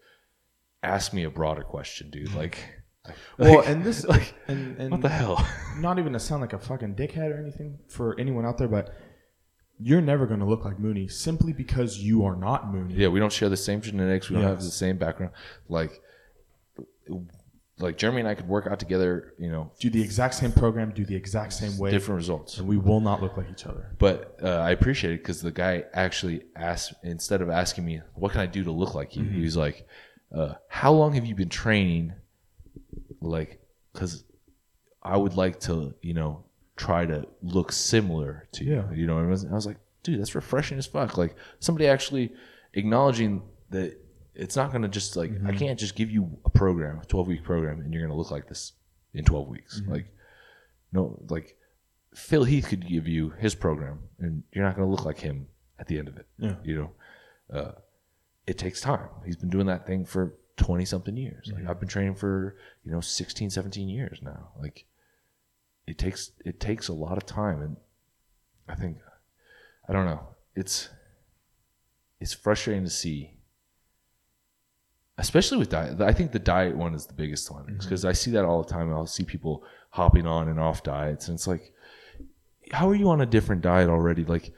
[0.84, 2.30] ask me a broader question, dude.
[2.30, 2.38] Mm-hmm.
[3.08, 5.48] Like, Well, like- and this like, and, and what the hell?
[5.80, 8.94] not even to sound like a fucking dickhead or anything for anyone out there, but
[9.80, 12.96] you're never going to look like Mooney simply because you are not Mooney.
[12.96, 14.30] Yeah, we don't share the same genetics.
[14.30, 15.32] We don't have the same background.
[15.70, 16.02] Like,
[17.80, 19.34] like Jeremy and I could work out together.
[19.38, 22.58] You know, Do the exact same program, do the exact same way, different results.
[22.58, 23.96] and we will not look like each other.
[24.00, 28.32] But uh, I appreciate it because the guy actually asked instead of asking me, "What
[28.32, 29.88] can I do to look like you?" He was like,
[30.36, 32.14] uh, "How long have you been training?"
[33.22, 33.60] Like,
[33.94, 34.24] because
[35.04, 36.44] I would like to, you know,
[36.76, 38.74] try to look similar to you.
[38.76, 38.92] Yeah.
[38.94, 41.18] You know, what I was, I was like, dude, that's refreshing as fuck.
[41.18, 42.32] Like somebody actually
[42.74, 43.98] acknowledging that
[44.38, 47.28] it's not going to just like I can't just give you a program, a twelve
[47.28, 48.74] week program, and you're going to look like this
[49.14, 49.82] in twelve weeks.
[49.88, 50.06] Like,
[50.92, 51.58] no, like
[52.16, 55.48] Phil Heath could give you his program, and you're not going to look like him
[55.80, 56.28] at the end of it.
[56.38, 56.56] Yeah.
[56.64, 57.72] You know, uh,
[58.46, 59.10] it takes time.
[59.26, 61.52] He's been doing that thing for 20 something years.
[61.54, 64.50] Like I've been training for, you know, 16, 17 years now.
[64.60, 64.86] Like
[65.86, 67.62] it takes, it takes a lot of time.
[67.62, 67.78] And
[68.68, 68.98] I think,
[69.88, 70.28] I don't know.
[70.56, 70.90] It's,
[72.20, 73.37] it's frustrating to see,
[75.18, 76.00] especially with diet.
[76.02, 77.78] I think the diet one is the biggest one mm-hmm.
[77.78, 78.92] because I see that all the time.
[78.94, 81.74] I'll see people hopping on and off diets, and it's like,
[82.72, 84.26] how are you on a different diet already?
[84.26, 84.54] Like,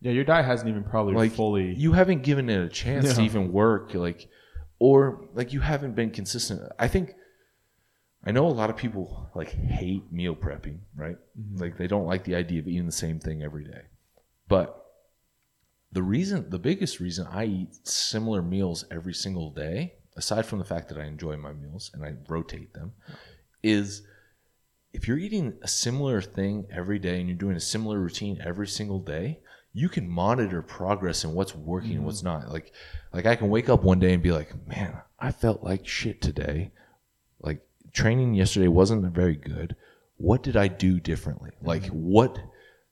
[0.00, 1.74] Yeah, your diet hasn't even probably like fully.
[1.74, 4.28] you haven't given it a chance to even work, like,
[4.78, 6.62] or like you haven't been consistent.
[6.78, 7.14] I think.
[8.24, 11.16] I know a lot of people like hate meal prepping, right?
[11.36, 11.56] Mm-hmm.
[11.56, 13.82] Like they don't like the idea of eating the same thing every day.
[14.46, 14.81] But
[15.92, 20.64] the reason, the biggest reason I eat similar meals every single day, aside from the
[20.64, 22.92] fact that I enjoy my meals and I rotate them,
[23.62, 24.02] is
[24.92, 28.66] if you're eating a similar thing every day and you're doing a similar routine every
[28.66, 29.40] single day,
[29.74, 32.06] you can monitor progress and what's working and mm-hmm.
[32.06, 32.50] what's not.
[32.50, 32.72] Like,
[33.12, 36.20] like I can wake up one day and be like, man, I felt like shit
[36.20, 36.72] today.
[37.40, 39.76] Like training yesterday wasn't very good.
[40.16, 41.50] What did I do differently?
[41.62, 41.96] Like mm-hmm.
[41.96, 42.38] what?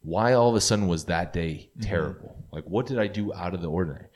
[0.03, 2.37] Why all of a sudden was that day terrible?
[2.53, 4.07] Like what did I do out of the ordinary?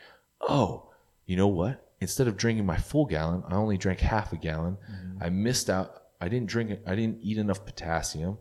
[0.41, 0.91] Oh,
[1.27, 1.93] you know what?
[2.01, 4.77] Instead of drinking my full gallon, I only drank half a gallon.
[5.21, 6.03] I missed out.
[6.21, 6.83] I didn't drink it.
[6.87, 8.39] I didn't eat enough potassium.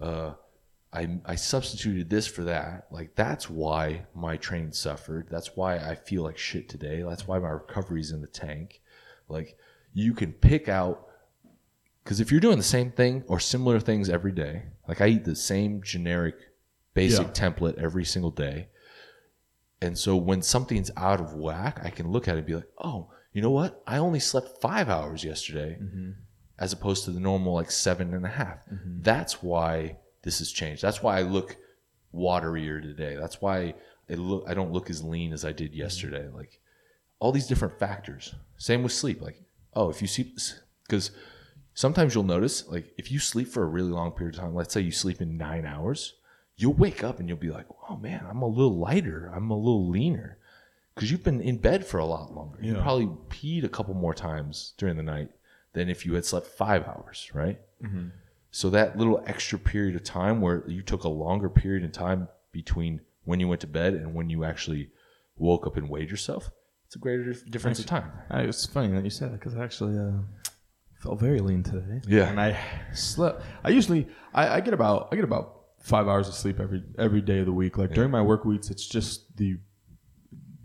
[0.00, 0.32] Uh,
[0.92, 2.86] I, I substituted this for that.
[2.90, 5.28] Like that's why my training suffered.
[5.30, 7.02] That's why I feel like shit today.
[7.02, 8.80] That's why my recovery's in the tank.
[9.28, 9.58] Like
[9.92, 11.08] you can pick out
[12.02, 15.24] because if you're doing the same thing or similar things every day, like I eat
[15.24, 16.36] the same generic
[16.98, 17.32] basic Yeah.
[17.50, 18.68] template every single day.
[19.80, 22.72] And so when something's out of whack, I can look at it and be like,
[22.78, 23.82] oh, you know what?
[23.86, 26.10] I only slept five hours yesterday mm-hmm.
[26.58, 28.58] as opposed to the normal like seven and a half.
[28.66, 29.02] Mm-hmm.
[29.02, 30.82] That's why this has changed.
[30.82, 31.56] That's why I look
[32.12, 33.14] waterier today.
[33.16, 33.74] That's why
[34.10, 35.80] I look I don't look as lean as I did mm-hmm.
[35.80, 36.28] yesterday.
[36.34, 36.60] Like
[37.20, 38.34] all these different factors.
[38.56, 39.20] Same with sleep.
[39.20, 39.40] Like,
[39.74, 40.38] oh, if you sleep
[40.88, 41.12] because
[41.74, 44.74] sometimes you'll notice like if you sleep for a really long period of time, let's
[44.74, 46.14] say you sleep in nine hours,
[46.58, 49.32] you'll wake up and you'll be like, oh man, I'm a little lighter.
[49.34, 50.36] I'm a little leaner.
[50.94, 52.58] Because you've been in bed for a lot longer.
[52.60, 52.82] You Yeah.
[52.82, 55.30] probably peed a couple more times during the night
[55.72, 57.58] than if you had slept five hours, right?
[58.50, 62.28] So that little extra period of time where you took a longer period of time
[62.50, 64.90] between when you went to bed and when you actually
[65.36, 66.50] woke up and weighed yourself,
[66.86, 68.10] it's a greater dif- difference of time.
[68.30, 70.22] It's funny that you said that because I actually uh,
[71.00, 72.00] felt very lean today.
[72.08, 72.28] Yeah.
[72.30, 72.58] and I
[72.94, 73.44] slept.
[73.62, 77.20] I usually I, I get about I get about five hours of sleep every every
[77.20, 77.78] day of the week.
[77.78, 79.58] Like during my work weeks, it's just the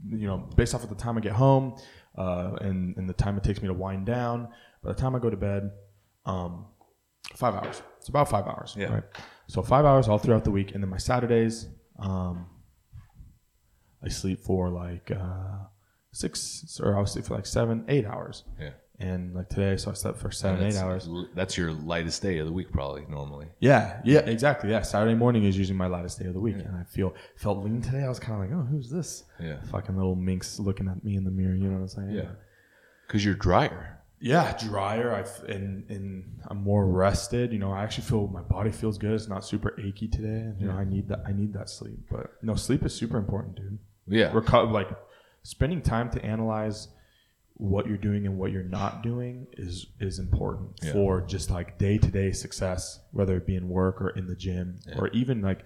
[0.09, 1.75] you know based off of the time I get home
[2.17, 4.49] uh, and and the time it takes me to wind down.
[4.83, 5.71] By the time I go to bed,
[6.25, 6.65] um,
[7.35, 7.81] five hours.
[7.99, 8.75] It's about five hours.
[8.77, 8.93] Yeah.
[8.93, 9.03] Right.
[9.47, 11.67] So five hours all throughout the week, and then my Saturdays,
[11.99, 12.47] um,
[14.03, 15.65] I sleep for like uh,
[16.11, 18.43] six, or I'll sleep for like seven, eight hours.
[18.59, 18.71] Yeah.
[18.99, 21.09] And like today, so I slept for seven, eight hours.
[21.35, 23.47] That's your lightest day of the week, probably normally.
[23.59, 24.69] Yeah, yeah, exactly.
[24.69, 27.63] Yeah, Saturday morning is usually my lightest day of the week, and I feel felt
[27.65, 28.03] lean today.
[28.03, 29.23] I was kind of like, oh, who's this?
[29.41, 29.57] Yeah.
[29.71, 31.55] fucking little minx looking at me in the mirror.
[31.55, 32.11] You know what I'm saying?
[32.11, 32.29] Yeah,
[33.07, 33.99] because you're drier.
[34.21, 35.11] yeah, drier.
[35.11, 37.51] I and and I'm more rested.
[37.51, 39.13] You know, I actually feel my body feels good.
[39.13, 40.53] It's not super achy today.
[40.59, 41.23] You know, I need that.
[41.27, 41.97] I need that sleep.
[42.11, 43.79] But no, sleep is super important, dude.
[44.07, 44.89] Yeah, Reco- like
[45.41, 46.89] spending time to analyze
[47.63, 50.91] what you're doing and what you're not doing is is important Yeah.
[50.91, 54.35] for just like day to day success, whether it be in work or in the
[54.35, 55.61] gym or even like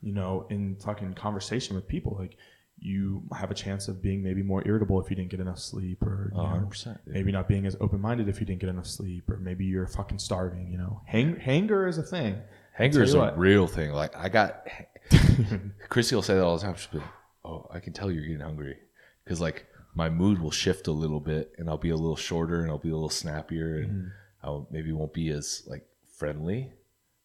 [0.00, 2.16] you know in fucking conversation with people.
[2.16, 2.36] Like
[2.78, 6.00] you have a chance of being maybe more irritable if you didn't get enough sleep,
[6.04, 6.94] or you oh, know, yeah.
[7.04, 9.88] maybe not being as open minded if you didn't get enough sleep, or maybe you're
[9.88, 10.70] fucking starving.
[10.70, 12.40] You know, Hang- hanger is a thing.
[12.74, 13.36] Hanger is a what.
[13.36, 13.90] real thing.
[13.90, 14.66] Like I got,
[15.88, 16.76] Chrissy will say that all the time.
[16.76, 17.08] She'll be like,
[17.44, 18.76] "Oh, I can tell you're getting hungry,"
[19.24, 22.62] because like my mood will shift a little bit, and I'll be a little shorter,
[22.62, 24.08] and I'll be a little snappier, and Mm-hmm.
[24.42, 25.86] I'll maybe won't be as like
[26.16, 26.72] friendly.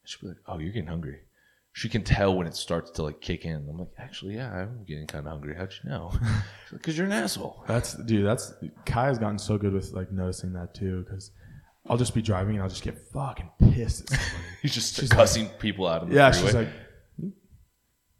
[0.03, 1.19] She'll be like, "Oh, you're getting hungry."
[1.71, 3.67] She can tell when it starts to like kick in.
[3.69, 5.55] I'm like, actually, yeah, I'm getting kind of hungry.
[5.55, 6.11] How'd you know?
[6.71, 7.63] Because you're an asshole.
[7.67, 8.25] That's dude.
[8.25, 8.53] That's
[8.85, 11.03] Kai has gotten so good with like noticing that too.
[11.03, 11.31] Because
[11.87, 14.11] I'll just be driving and I'll just get fucking pissed.
[14.13, 14.41] At somebody.
[14.61, 16.47] He's just She's cussing people out of the yeah, freeway.
[16.47, 16.69] she's like,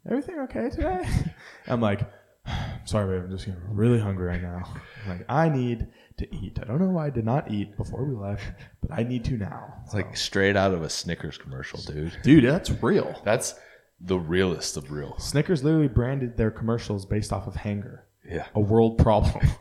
[0.08, 1.06] "Everything okay today?"
[1.66, 2.00] I'm like,
[2.84, 3.24] "Sorry, babe.
[3.24, 4.62] I'm just getting really hungry right now.
[5.08, 5.86] Like, I need
[6.18, 6.58] to eat.
[6.62, 8.42] I don't know why I did not eat before we left,
[8.80, 9.74] but I need to now.
[9.84, 12.16] It's like straight out of a Snickers commercial, dude.
[12.22, 13.20] dude, that's real.
[13.24, 13.54] That's
[14.00, 15.18] the realest of real.
[15.18, 18.46] Snickers literally branded their commercials based off of hanger, Yeah.
[18.54, 19.46] a world problem.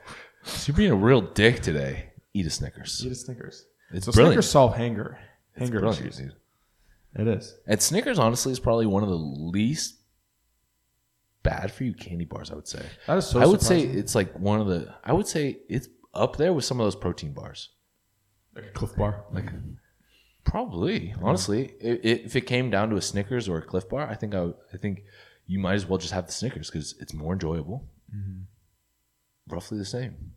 [0.47, 2.11] So you're being a real dick today.
[2.35, 3.01] Eat a Snickers.
[3.03, 3.65] eat a Snickers.
[3.91, 4.33] It's so brilliant.
[4.35, 5.17] Snickers solve hanger.
[5.57, 6.17] Hanger Brilliant, issues.
[6.17, 6.33] dude.
[7.15, 7.55] It is.
[7.65, 9.95] And Snickers, honestly, is probably one of the least
[11.45, 12.51] bad for you candy bars.
[12.51, 12.85] I would say.
[13.07, 13.39] That is so.
[13.39, 14.93] I would say it's like one of the.
[15.03, 17.69] I would say it's up there with some of those protein bars.
[18.55, 19.25] like a Clif Bar.
[19.31, 19.49] Like,
[20.43, 24.09] probably, honestly, i i if it came down to a Snickers or a Clif Bar,
[24.09, 25.03] I think I, would, I think
[25.45, 27.87] you might as well just have the Snickers because it's more enjoyable.
[28.15, 29.53] Mm-hmm.
[29.53, 30.31] Roughly the same,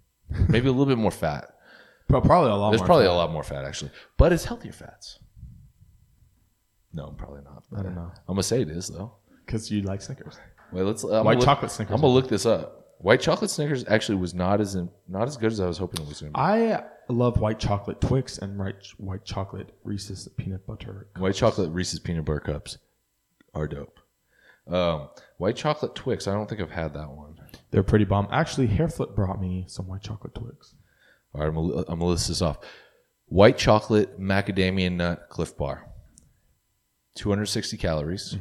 [0.49, 1.55] maybe a little bit more fat.
[2.09, 2.61] Pro- probably a lot.
[2.61, 2.71] More.
[2.73, 5.19] There's more probably a lot more fat actually, but it's healthier fats.
[6.93, 7.65] No, probably not.
[7.79, 9.13] I don't know I'm gonna say it is though.
[9.47, 10.39] because you like Snickers.
[10.73, 11.03] Wait, let's.
[11.05, 11.95] I'm White gonna look- chocolate Snickers.
[11.95, 12.75] I'm gonna look this up.
[12.99, 16.03] White chocolate Snickers actually was not as in, not as good as I was hoping
[16.03, 16.39] it was gonna be.
[16.39, 21.07] I love white chocolate Twix and white white chocolate Reese's peanut butter.
[21.17, 22.79] White chocolate Reese's peanut butter cups
[23.55, 24.01] are dope.
[24.67, 25.09] Um,
[25.39, 26.27] white chocolate Twix.
[26.27, 27.37] I don't think I've had that one.
[27.71, 28.29] They're pretty bomb.
[28.33, 30.75] Actually, Hairflip brought me some white chocolate Twix.
[31.35, 32.59] All right, I'm gonna, I'm gonna list this off.
[33.27, 35.85] White chocolate macadamia nut Clif Bar.
[37.15, 38.37] 260 calories,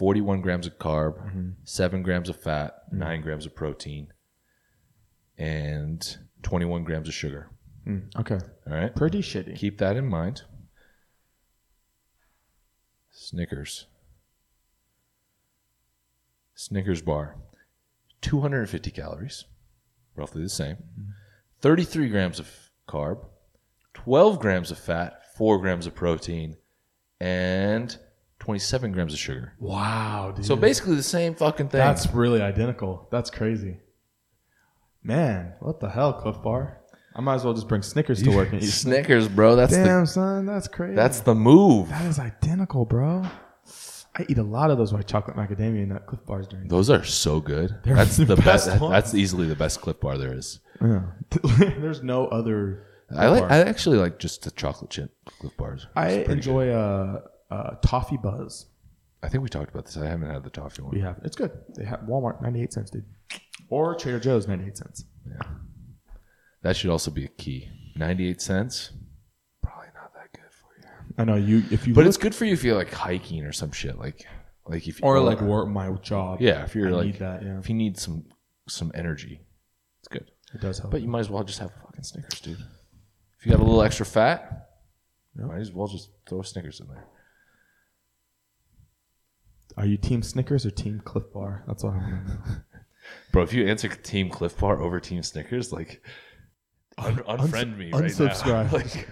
[0.00, 1.50] 41 grams of carb, mm-hmm.
[1.62, 3.00] 7 grams of fat, mm-hmm.
[3.00, 4.10] 9 grams of protein,
[5.36, 7.50] and 21 grams of sugar.
[7.86, 8.96] Mm, okay, All right.
[8.96, 9.58] pretty shitty.
[9.58, 10.40] Keep that in mind.
[13.10, 13.88] Snickers.
[16.54, 17.36] Snickers bar.
[18.22, 19.44] 250 calories,
[20.16, 20.76] roughly the same.
[20.76, 21.10] Mm-hmm.
[21.60, 22.48] 33 grams of
[22.88, 23.26] carb,
[23.92, 26.56] 12 grams of fat, 4 grams of protein,
[27.20, 27.98] and
[28.40, 29.52] 27 grams of sugar.
[29.60, 30.44] Wow, dude.
[30.44, 31.78] So basically the same fucking thing.
[31.78, 33.06] that's really identical.
[33.10, 33.78] That's crazy.
[35.02, 36.78] Man, what the hell, Clif Bar?
[37.14, 38.66] I might as well just bring Snickers to work and eat.
[38.70, 39.56] Snickers, bro.
[39.56, 40.94] That's Damn, the son, that's crazy.
[40.94, 41.88] that's the move.
[41.88, 43.24] that is identical, bro.
[44.16, 46.68] I eat a lot of those white chocolate macadamia nut Clif Bars during.
[46.68, 47.74] Those are so good.
[47.84, 48.80] They're that's the the best best.
[48.80, 50.60] That's easily the best Clif Bar there is.
[50.80, 51.02] Yeah.
[51.58, 52.84] There's no other.
[53.16, 53.40] I like.
[53.40, 55.86] Clif I actually like just the chocolate chip Clif Bars.
[55.96, 57.20] I It's enjoy uh,
[57.50, 58.66] uh, toffee buzz.
[59.22, 59.96] I think we talked about this.
[59.96, 60.92] I haven't had the toffee one.
[60.94, 61.52] We have it's good.
[61.76, 63.04] They have Walmart ninety eight cents, dude,
[63.68, 65.04] or Trader Joe's ninety eight cents.
[65.26, 65.46] Yeah.
[66.62, 67.68] That should also be a key.
[67.96, 68.92] Ninety-eight cents.
[69.62, 71.14] Probably not that good for you.
[71.18, 73.44] I know you if you But look, it's good for you if you're like hiking
[73.44, 73.98] or some shit.
[73.98, 74.26] Like,
[74.66, 76.40] like if you or like work my job.
[76.40, 77.42] Yeah, if you're I like need that.
[77.42, 78.24] Yeah, if you need some
[78.68, 79.40] some energy,
[80.00, 80.30] it's good.
[80.54, 80.92] it does help.
[80.92, 82.58] But you might as well just have fucking Snickers, dude.
[83.38, 84.68] If you got a little extra fat,
[85.34, 87.06] might as well just throw Snickers in there.
[89.80, 91.64] Are you Team Snickers or Team Clif Bar?
[91.66, 92.40] That's what I want to know.
[93.32, 96.02] Bro, if you answer Team Clif Bar over Team Snickers, like
[96.98, 98.70] un- unfriend me right unsubscribe.
[98.70, 98.72] now.
[98.78, 99.08] Like,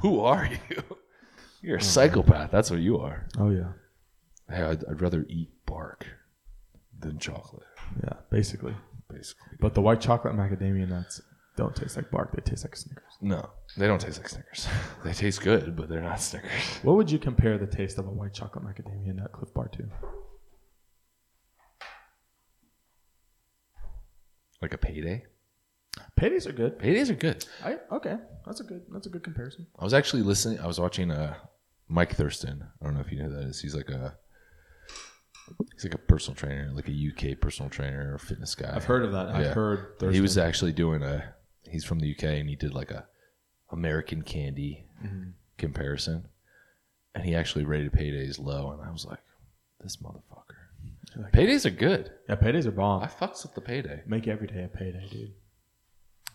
[0.00, 0.82] who are you?
[1.62, 2.50] You're a oh, psychopath.
[2.50, 3.28] That's what you are.
[3.38, 3.72] Oh yeah,
[4.50, 6.04] Hey, I'd, I'd rather eat bark
[6.98, 7.66] than chocolate,
[8.02, 8.74] yeah, basically.
[9.08, 9.56] basically.
[9.60, 11.20] But the white chocolate macadamia nuts
[11.62, 12.32] don't taste like bark.
[12.34, 13.04] They taste like Snickers.
[13.20, 14.66] No, they don't taste like Snickers.
[15.04, 16.50] They taste good, but they're not Snickers.
[16.82, 19.84] What would you compare the taste of a white chocolate macadamia nut Clif Bar to?
[24.60, 25.24] Like a payday.
[26.18, 26.78] Paydays are good.
[26.78, 27.44] Paydays are good.
[27.64, 28.16] I okay.
[28.46, 28.82] That's a good.
[28.92, 29.66] That's a good comparison.
[29.78, 30.58] I was actually listening.
[30.60, 31.34] I was watching uh,
[31.88, 32.64] Mike Thurston.
[32.80, 33.60] I don't know if you know who that is.
[33.60, 34.16] He's like a
[35.74, 38.72] he's like a personal trainer, like a UK personal trainer or fitness guy.
[38.74, 39.28] I've heard of that.
[39.28, 39.54] I've Yeah.
[39.54, 39.94] heard.
[40.12, 41.34] he was actually doing a.
[41.70, 43.06] He's from the UK and he did like a
[43.70, 45.30] American candy Mm-hmm.
[45.58, 46.26] comparison,
[47.14, 49.20] and he actually rated paydays low, and I was like,
[49.80, 51.22] this motherfucker.
[51.22, 52.10] Like- Paydays are good.
[52.28, 53.04] Yeah, paydays are bomb.
[53.04, 54.02] I fucks with the payday.
[54.06, 55.34] Make every day a payday, dude.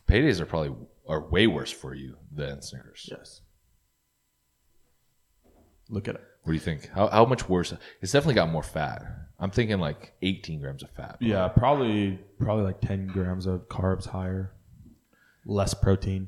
[0.07, 0.73] Paydays are probably
[1.07, 3.09] are way worse for you than Snickers.
[3.11, 3.41] Yes.
[5.89, 6.21] Look at it.
[6.43, 6.89] What do you think?
[6.93, 7.73] How, how much worse?
[8.01, 9.03] It's definitely got more fat.
[9.39, 11.17] I'm thinking like 18 grams of fat.
[11.19, 14.52] Yeah, probably probably like ten grams of carbs higher,
[15.45, 16.27] less protein.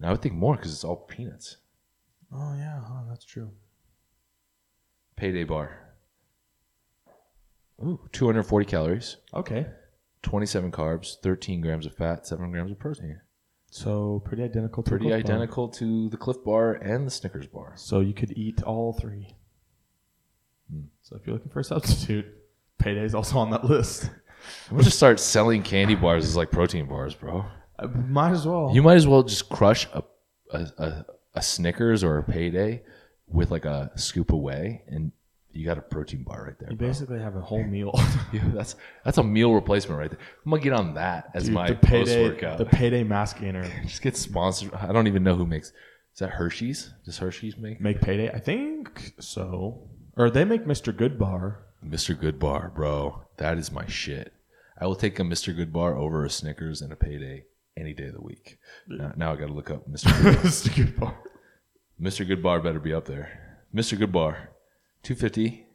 [0.00, 1.56] Now I would think more because it's all peanuts.
[2.32, 3.50] Oh yeah, huh, that's true.
[5.16, 5.70] Payday bar.
[7.82, 9.66] Ooh, 240 calories, Okay,
[10.22, 13.20] 27 carbs, 13 grams of fat, 7 grams of protein.
[13.70, 14.82] so pretty identical.
[14.82, 15.32] To a Pretty Clif Bar.
[15.34, 17.72] identical to the Clif Bar and the Snickers bar.
[17.76, 19.36] So you could eat all three.
[20.70, 20.84] Hmm.
[21.02, 22.26] So if you're looking for a substitute,
[22.78, 24.10] payday's also on that list.
[24.70, 27.44] We'll just start selling candy bars as like protein bars, bro.
[27.78, 28.70] Uh, might as well.
[28.72, 30.02] You might as well just crush a
[30.52, 31.04] a, a,
[31.34, 32.82] a Snickers or a Payday
[33.28, 35.12] with like a scoop away, and
[35.52, 36.70] you got a protein bar right there.
[36.70, 36.88] You bro.
[36.88, 37.92] basically have a whole meal.
[38.32, 40.20] Yeah, that's that's a meal replacement right there.
[40.44, 42.58] I'm gonna get on that as Dude, my post workout.
[42.58, 43.64] the payday mass gainer.
[43.86, 44.72] Just get sponsored.
[44.74, 45.68] I don't even know who makes.
[45.68, 46.90] Is that Hershey's?
[47.04, 48.30] Does Hershey's make Make payday?
[48.30, 49.82] I think so.
[50.16, 50.90] Or they make Mr.
[50.90, 51.56] Goodbar.
[51.86, 52.18] Mr.
[52.18, 53.24] Goodbar, bro?
[53.36, 54.32] That is my shit.
[54.80, 55.54] I will take a Mr.
[55.54, 57.44] Goodbar over a Snickers and a Payday
[57.76, 58.58] any day of the week.
[58.88, 60.22] Now, now I got to look up Mr.
[60.22, 60.68] Good Mr.
[60.70, 61.14] Goodbar.
[62.00, 62.28] Mr.
[62.28, 63.58] Goodbar better be up there.
[63.74, 63.98] Mr.
[63.98, 64.48] Goodbar,
[65.02, 65.66] 250,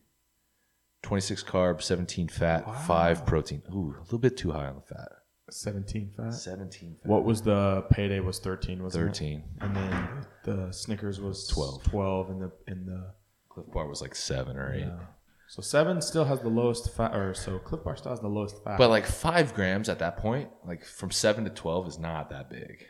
[1.04, 3.62] 26 carbs, 17 fat, 5 protein.
[3.74, 5.10] Ooh, a little bit too high on the fat.
[5.50, 6.34] 17 fat.
[6.34, 7.10] 17 fat.
[7.10, 8.20] What was the payday?
[8.20, 8.82] Was 13?
[8.82, 9.00] was it?
[9.00, 9.44] 13.
[9.60, 11.84] And then the Snickers was 12.
[11.84, 13.14] 12 in the in the.
[13.50, 14.80] Clif Bar was like 7 or 8.
[14.80, 15.00] Yeah.
[15.52, 18.64] So seven still has the lowest fat, or so Clif Bar still has the lowest
[18.64, 18.78] fat.
[18.78, 22.50] But like 5 grams at that point, like from 7 to 12 is not that
[22.50, 22.86] big.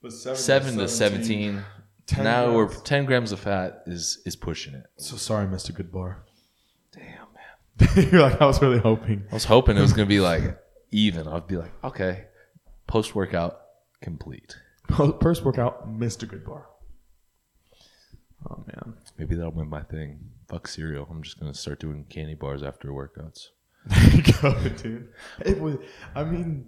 [0.00, 1.64] But 7 to 17.
[2.06, 4.84] 10 now we're 10 grams of fat is is pushing it.
[4.98, 5.72] So sorry, Mr.
[5.72, 6.18] Goodbar.
[6.92, 8.08] Damn, man.
[8.12, 9.24] You're like I was really hoping.
[9.32, 10.56] I was hoping it was going to be like
[10.92, 11.26] even.
[11.26, 12.26] I'd be like, okay,
[12.86, 13.58] post workout
[14.00, 14.54] complete.
[14.86, 16.28] Post workout, Mr.
[16.28, 16.62] Goodbar.
[18.48, 18.94] Oh man.
[19.18, 20.31] Maybe that'll win my thing.
[20.52, 21.08] Fuck cereal.
[21.10, 23.48] I'm just gonna start doing candy bars after workouts.
[23.86, 25.08] There you go, dude.
[25.40, 25.78] It was.
[26.14, 26.66] I mean,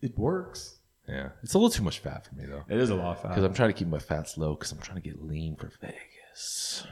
[0.00, 0.78] it works.
[1.06, 2.64] Yeah, it's a little too much fat for me though.
[2.70, 3.28] It is a lot of fat.
[3.28, 4.54] Because I'm trying to keep my fats low.
[4.54, 6.86] Because I'm trying to get lean for Vegas.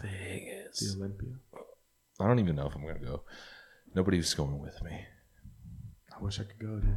[0.00, 1.34] Vegas, the Olympia.
[2.18, 3.24] I don't even know if I'm gonna go.
[3.94, 5.04] Nobody's going with me.
[6.18, 6.96] I wish I could go, dude.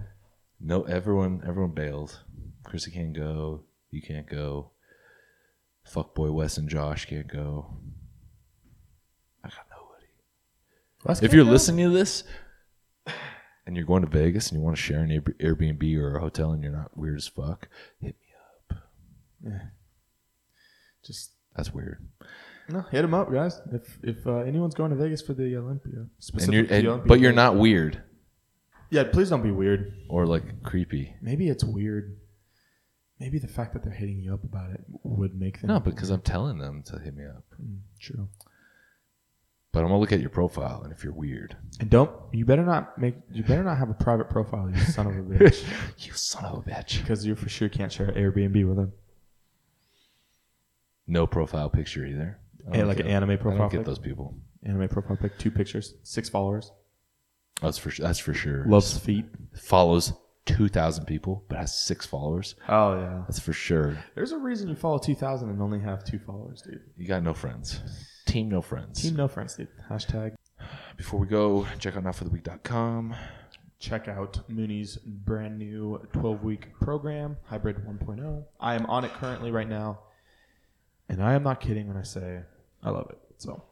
[0.61, 2.23] No, everyone, everyone bailed.
[2.63, 3.63] Chrissy can't go.
[3.91, 4.71] You can't go.
[5.85, 7.77] Fuckboy Wes and Josh can't go.
[9.43, 10.07] I got nobody.
[11.07, 12.23] Let's If you're listening to this
[13.65, 16.51] and you're going to Vegas and you want to share an Airbnb or a hotel
[16.51, 17.69] and you're not weird as fuck,
[18.01, 18.27] hit me
[18.71, 18.77] up.
[19.45, 19.59] Yeah.
[21.05, 22.05] just That's weird.
[22.69, 23.61] no, hit them up, guys.
[23.71, 26.07] If if uh, anyone's going to Vegas for the Olympia,
[26.41, 28.01] And you're, and, Olympia, but you're not weird
[28.89, 29.93] Yeah, please don't be weird.
[30.09, 31.15] or like creepy.
[31.21, 32.17] Maybe it's weird.
[33.19, 36.09] Maybe the fact that they're hitting you up about it would make them No, because
[36.11, 37.45] I'm telling them to hit me up.
[37.99, 38.27] true.
[39.73, 42.63] But I'm gonna look at your profile, and if you're weird, And don't you better
[42.65, 45.63] not make you better not have a private profile, you son of a bitch,
[45.99, 47.01] you son of a bitch.
[47.01, 48.93] because you for sure can't share Airbnb with them.
[51.05, 52.39] No profile picture either.
[52.71, 53.85] And like get- an anime I profile don't get pic?
[53.85, 54.35] those people.
[54.63, 56.71] Anime profile pic, two pictures, six followers,
[57.61, 58.05] That's for sure.
[58.05, 58.65] that's for sure.
[58.65, 59.25] loves feet.
[59.55, 60.11] follows
[60.45, 62.55] two thousand people, but has six followers.
[62.67, 63.23] Oh yeah.
[63.27, 63.97] That's for sure.
[64.15, 66.81] There's a reason you follow 2,000 and only have two followers, dude.
[66.97, 67.79] You got no friends.
[68.27, 69.01] Team no friends.
[69.01, 69.67] Team no friends, dude.
[69.89, 70.35] Hashtag
[70.95, 73.15] Before we go, check out notfortheweak.com.
[73.79, 78.43] check out Mooney's brand new 12 week program, Hybrid 1.0.
[78.59, 79.99] I am on it currently right now,
[81.09, 82.41] and I am not kidding when I say
[82.83, 83.17] I love it.
[83.37, 83.63] So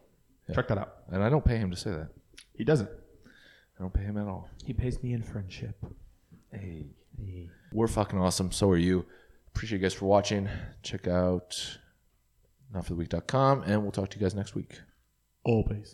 [0.54, 0.96] check that out.
[1.12, 2.10] And I don't pay him to say that.
[2.54, 2.90] He doesn't.
[3.78, 4.50] I don't pay him at all.
[4.64, 5.76] He pays me in friendship.
[6.52, 6.86] Hey.
[7.74, 8.52] We're fucking awesome.
[8.52, 9.06] So are you.
[9.54, 10.48] Appreciate you guys for watching.
[10.82, 11.78] Check out
[12.74, 14.82] notfortheweak.com and we'll talk to you guys next week.
[15.44, 15.94] Always.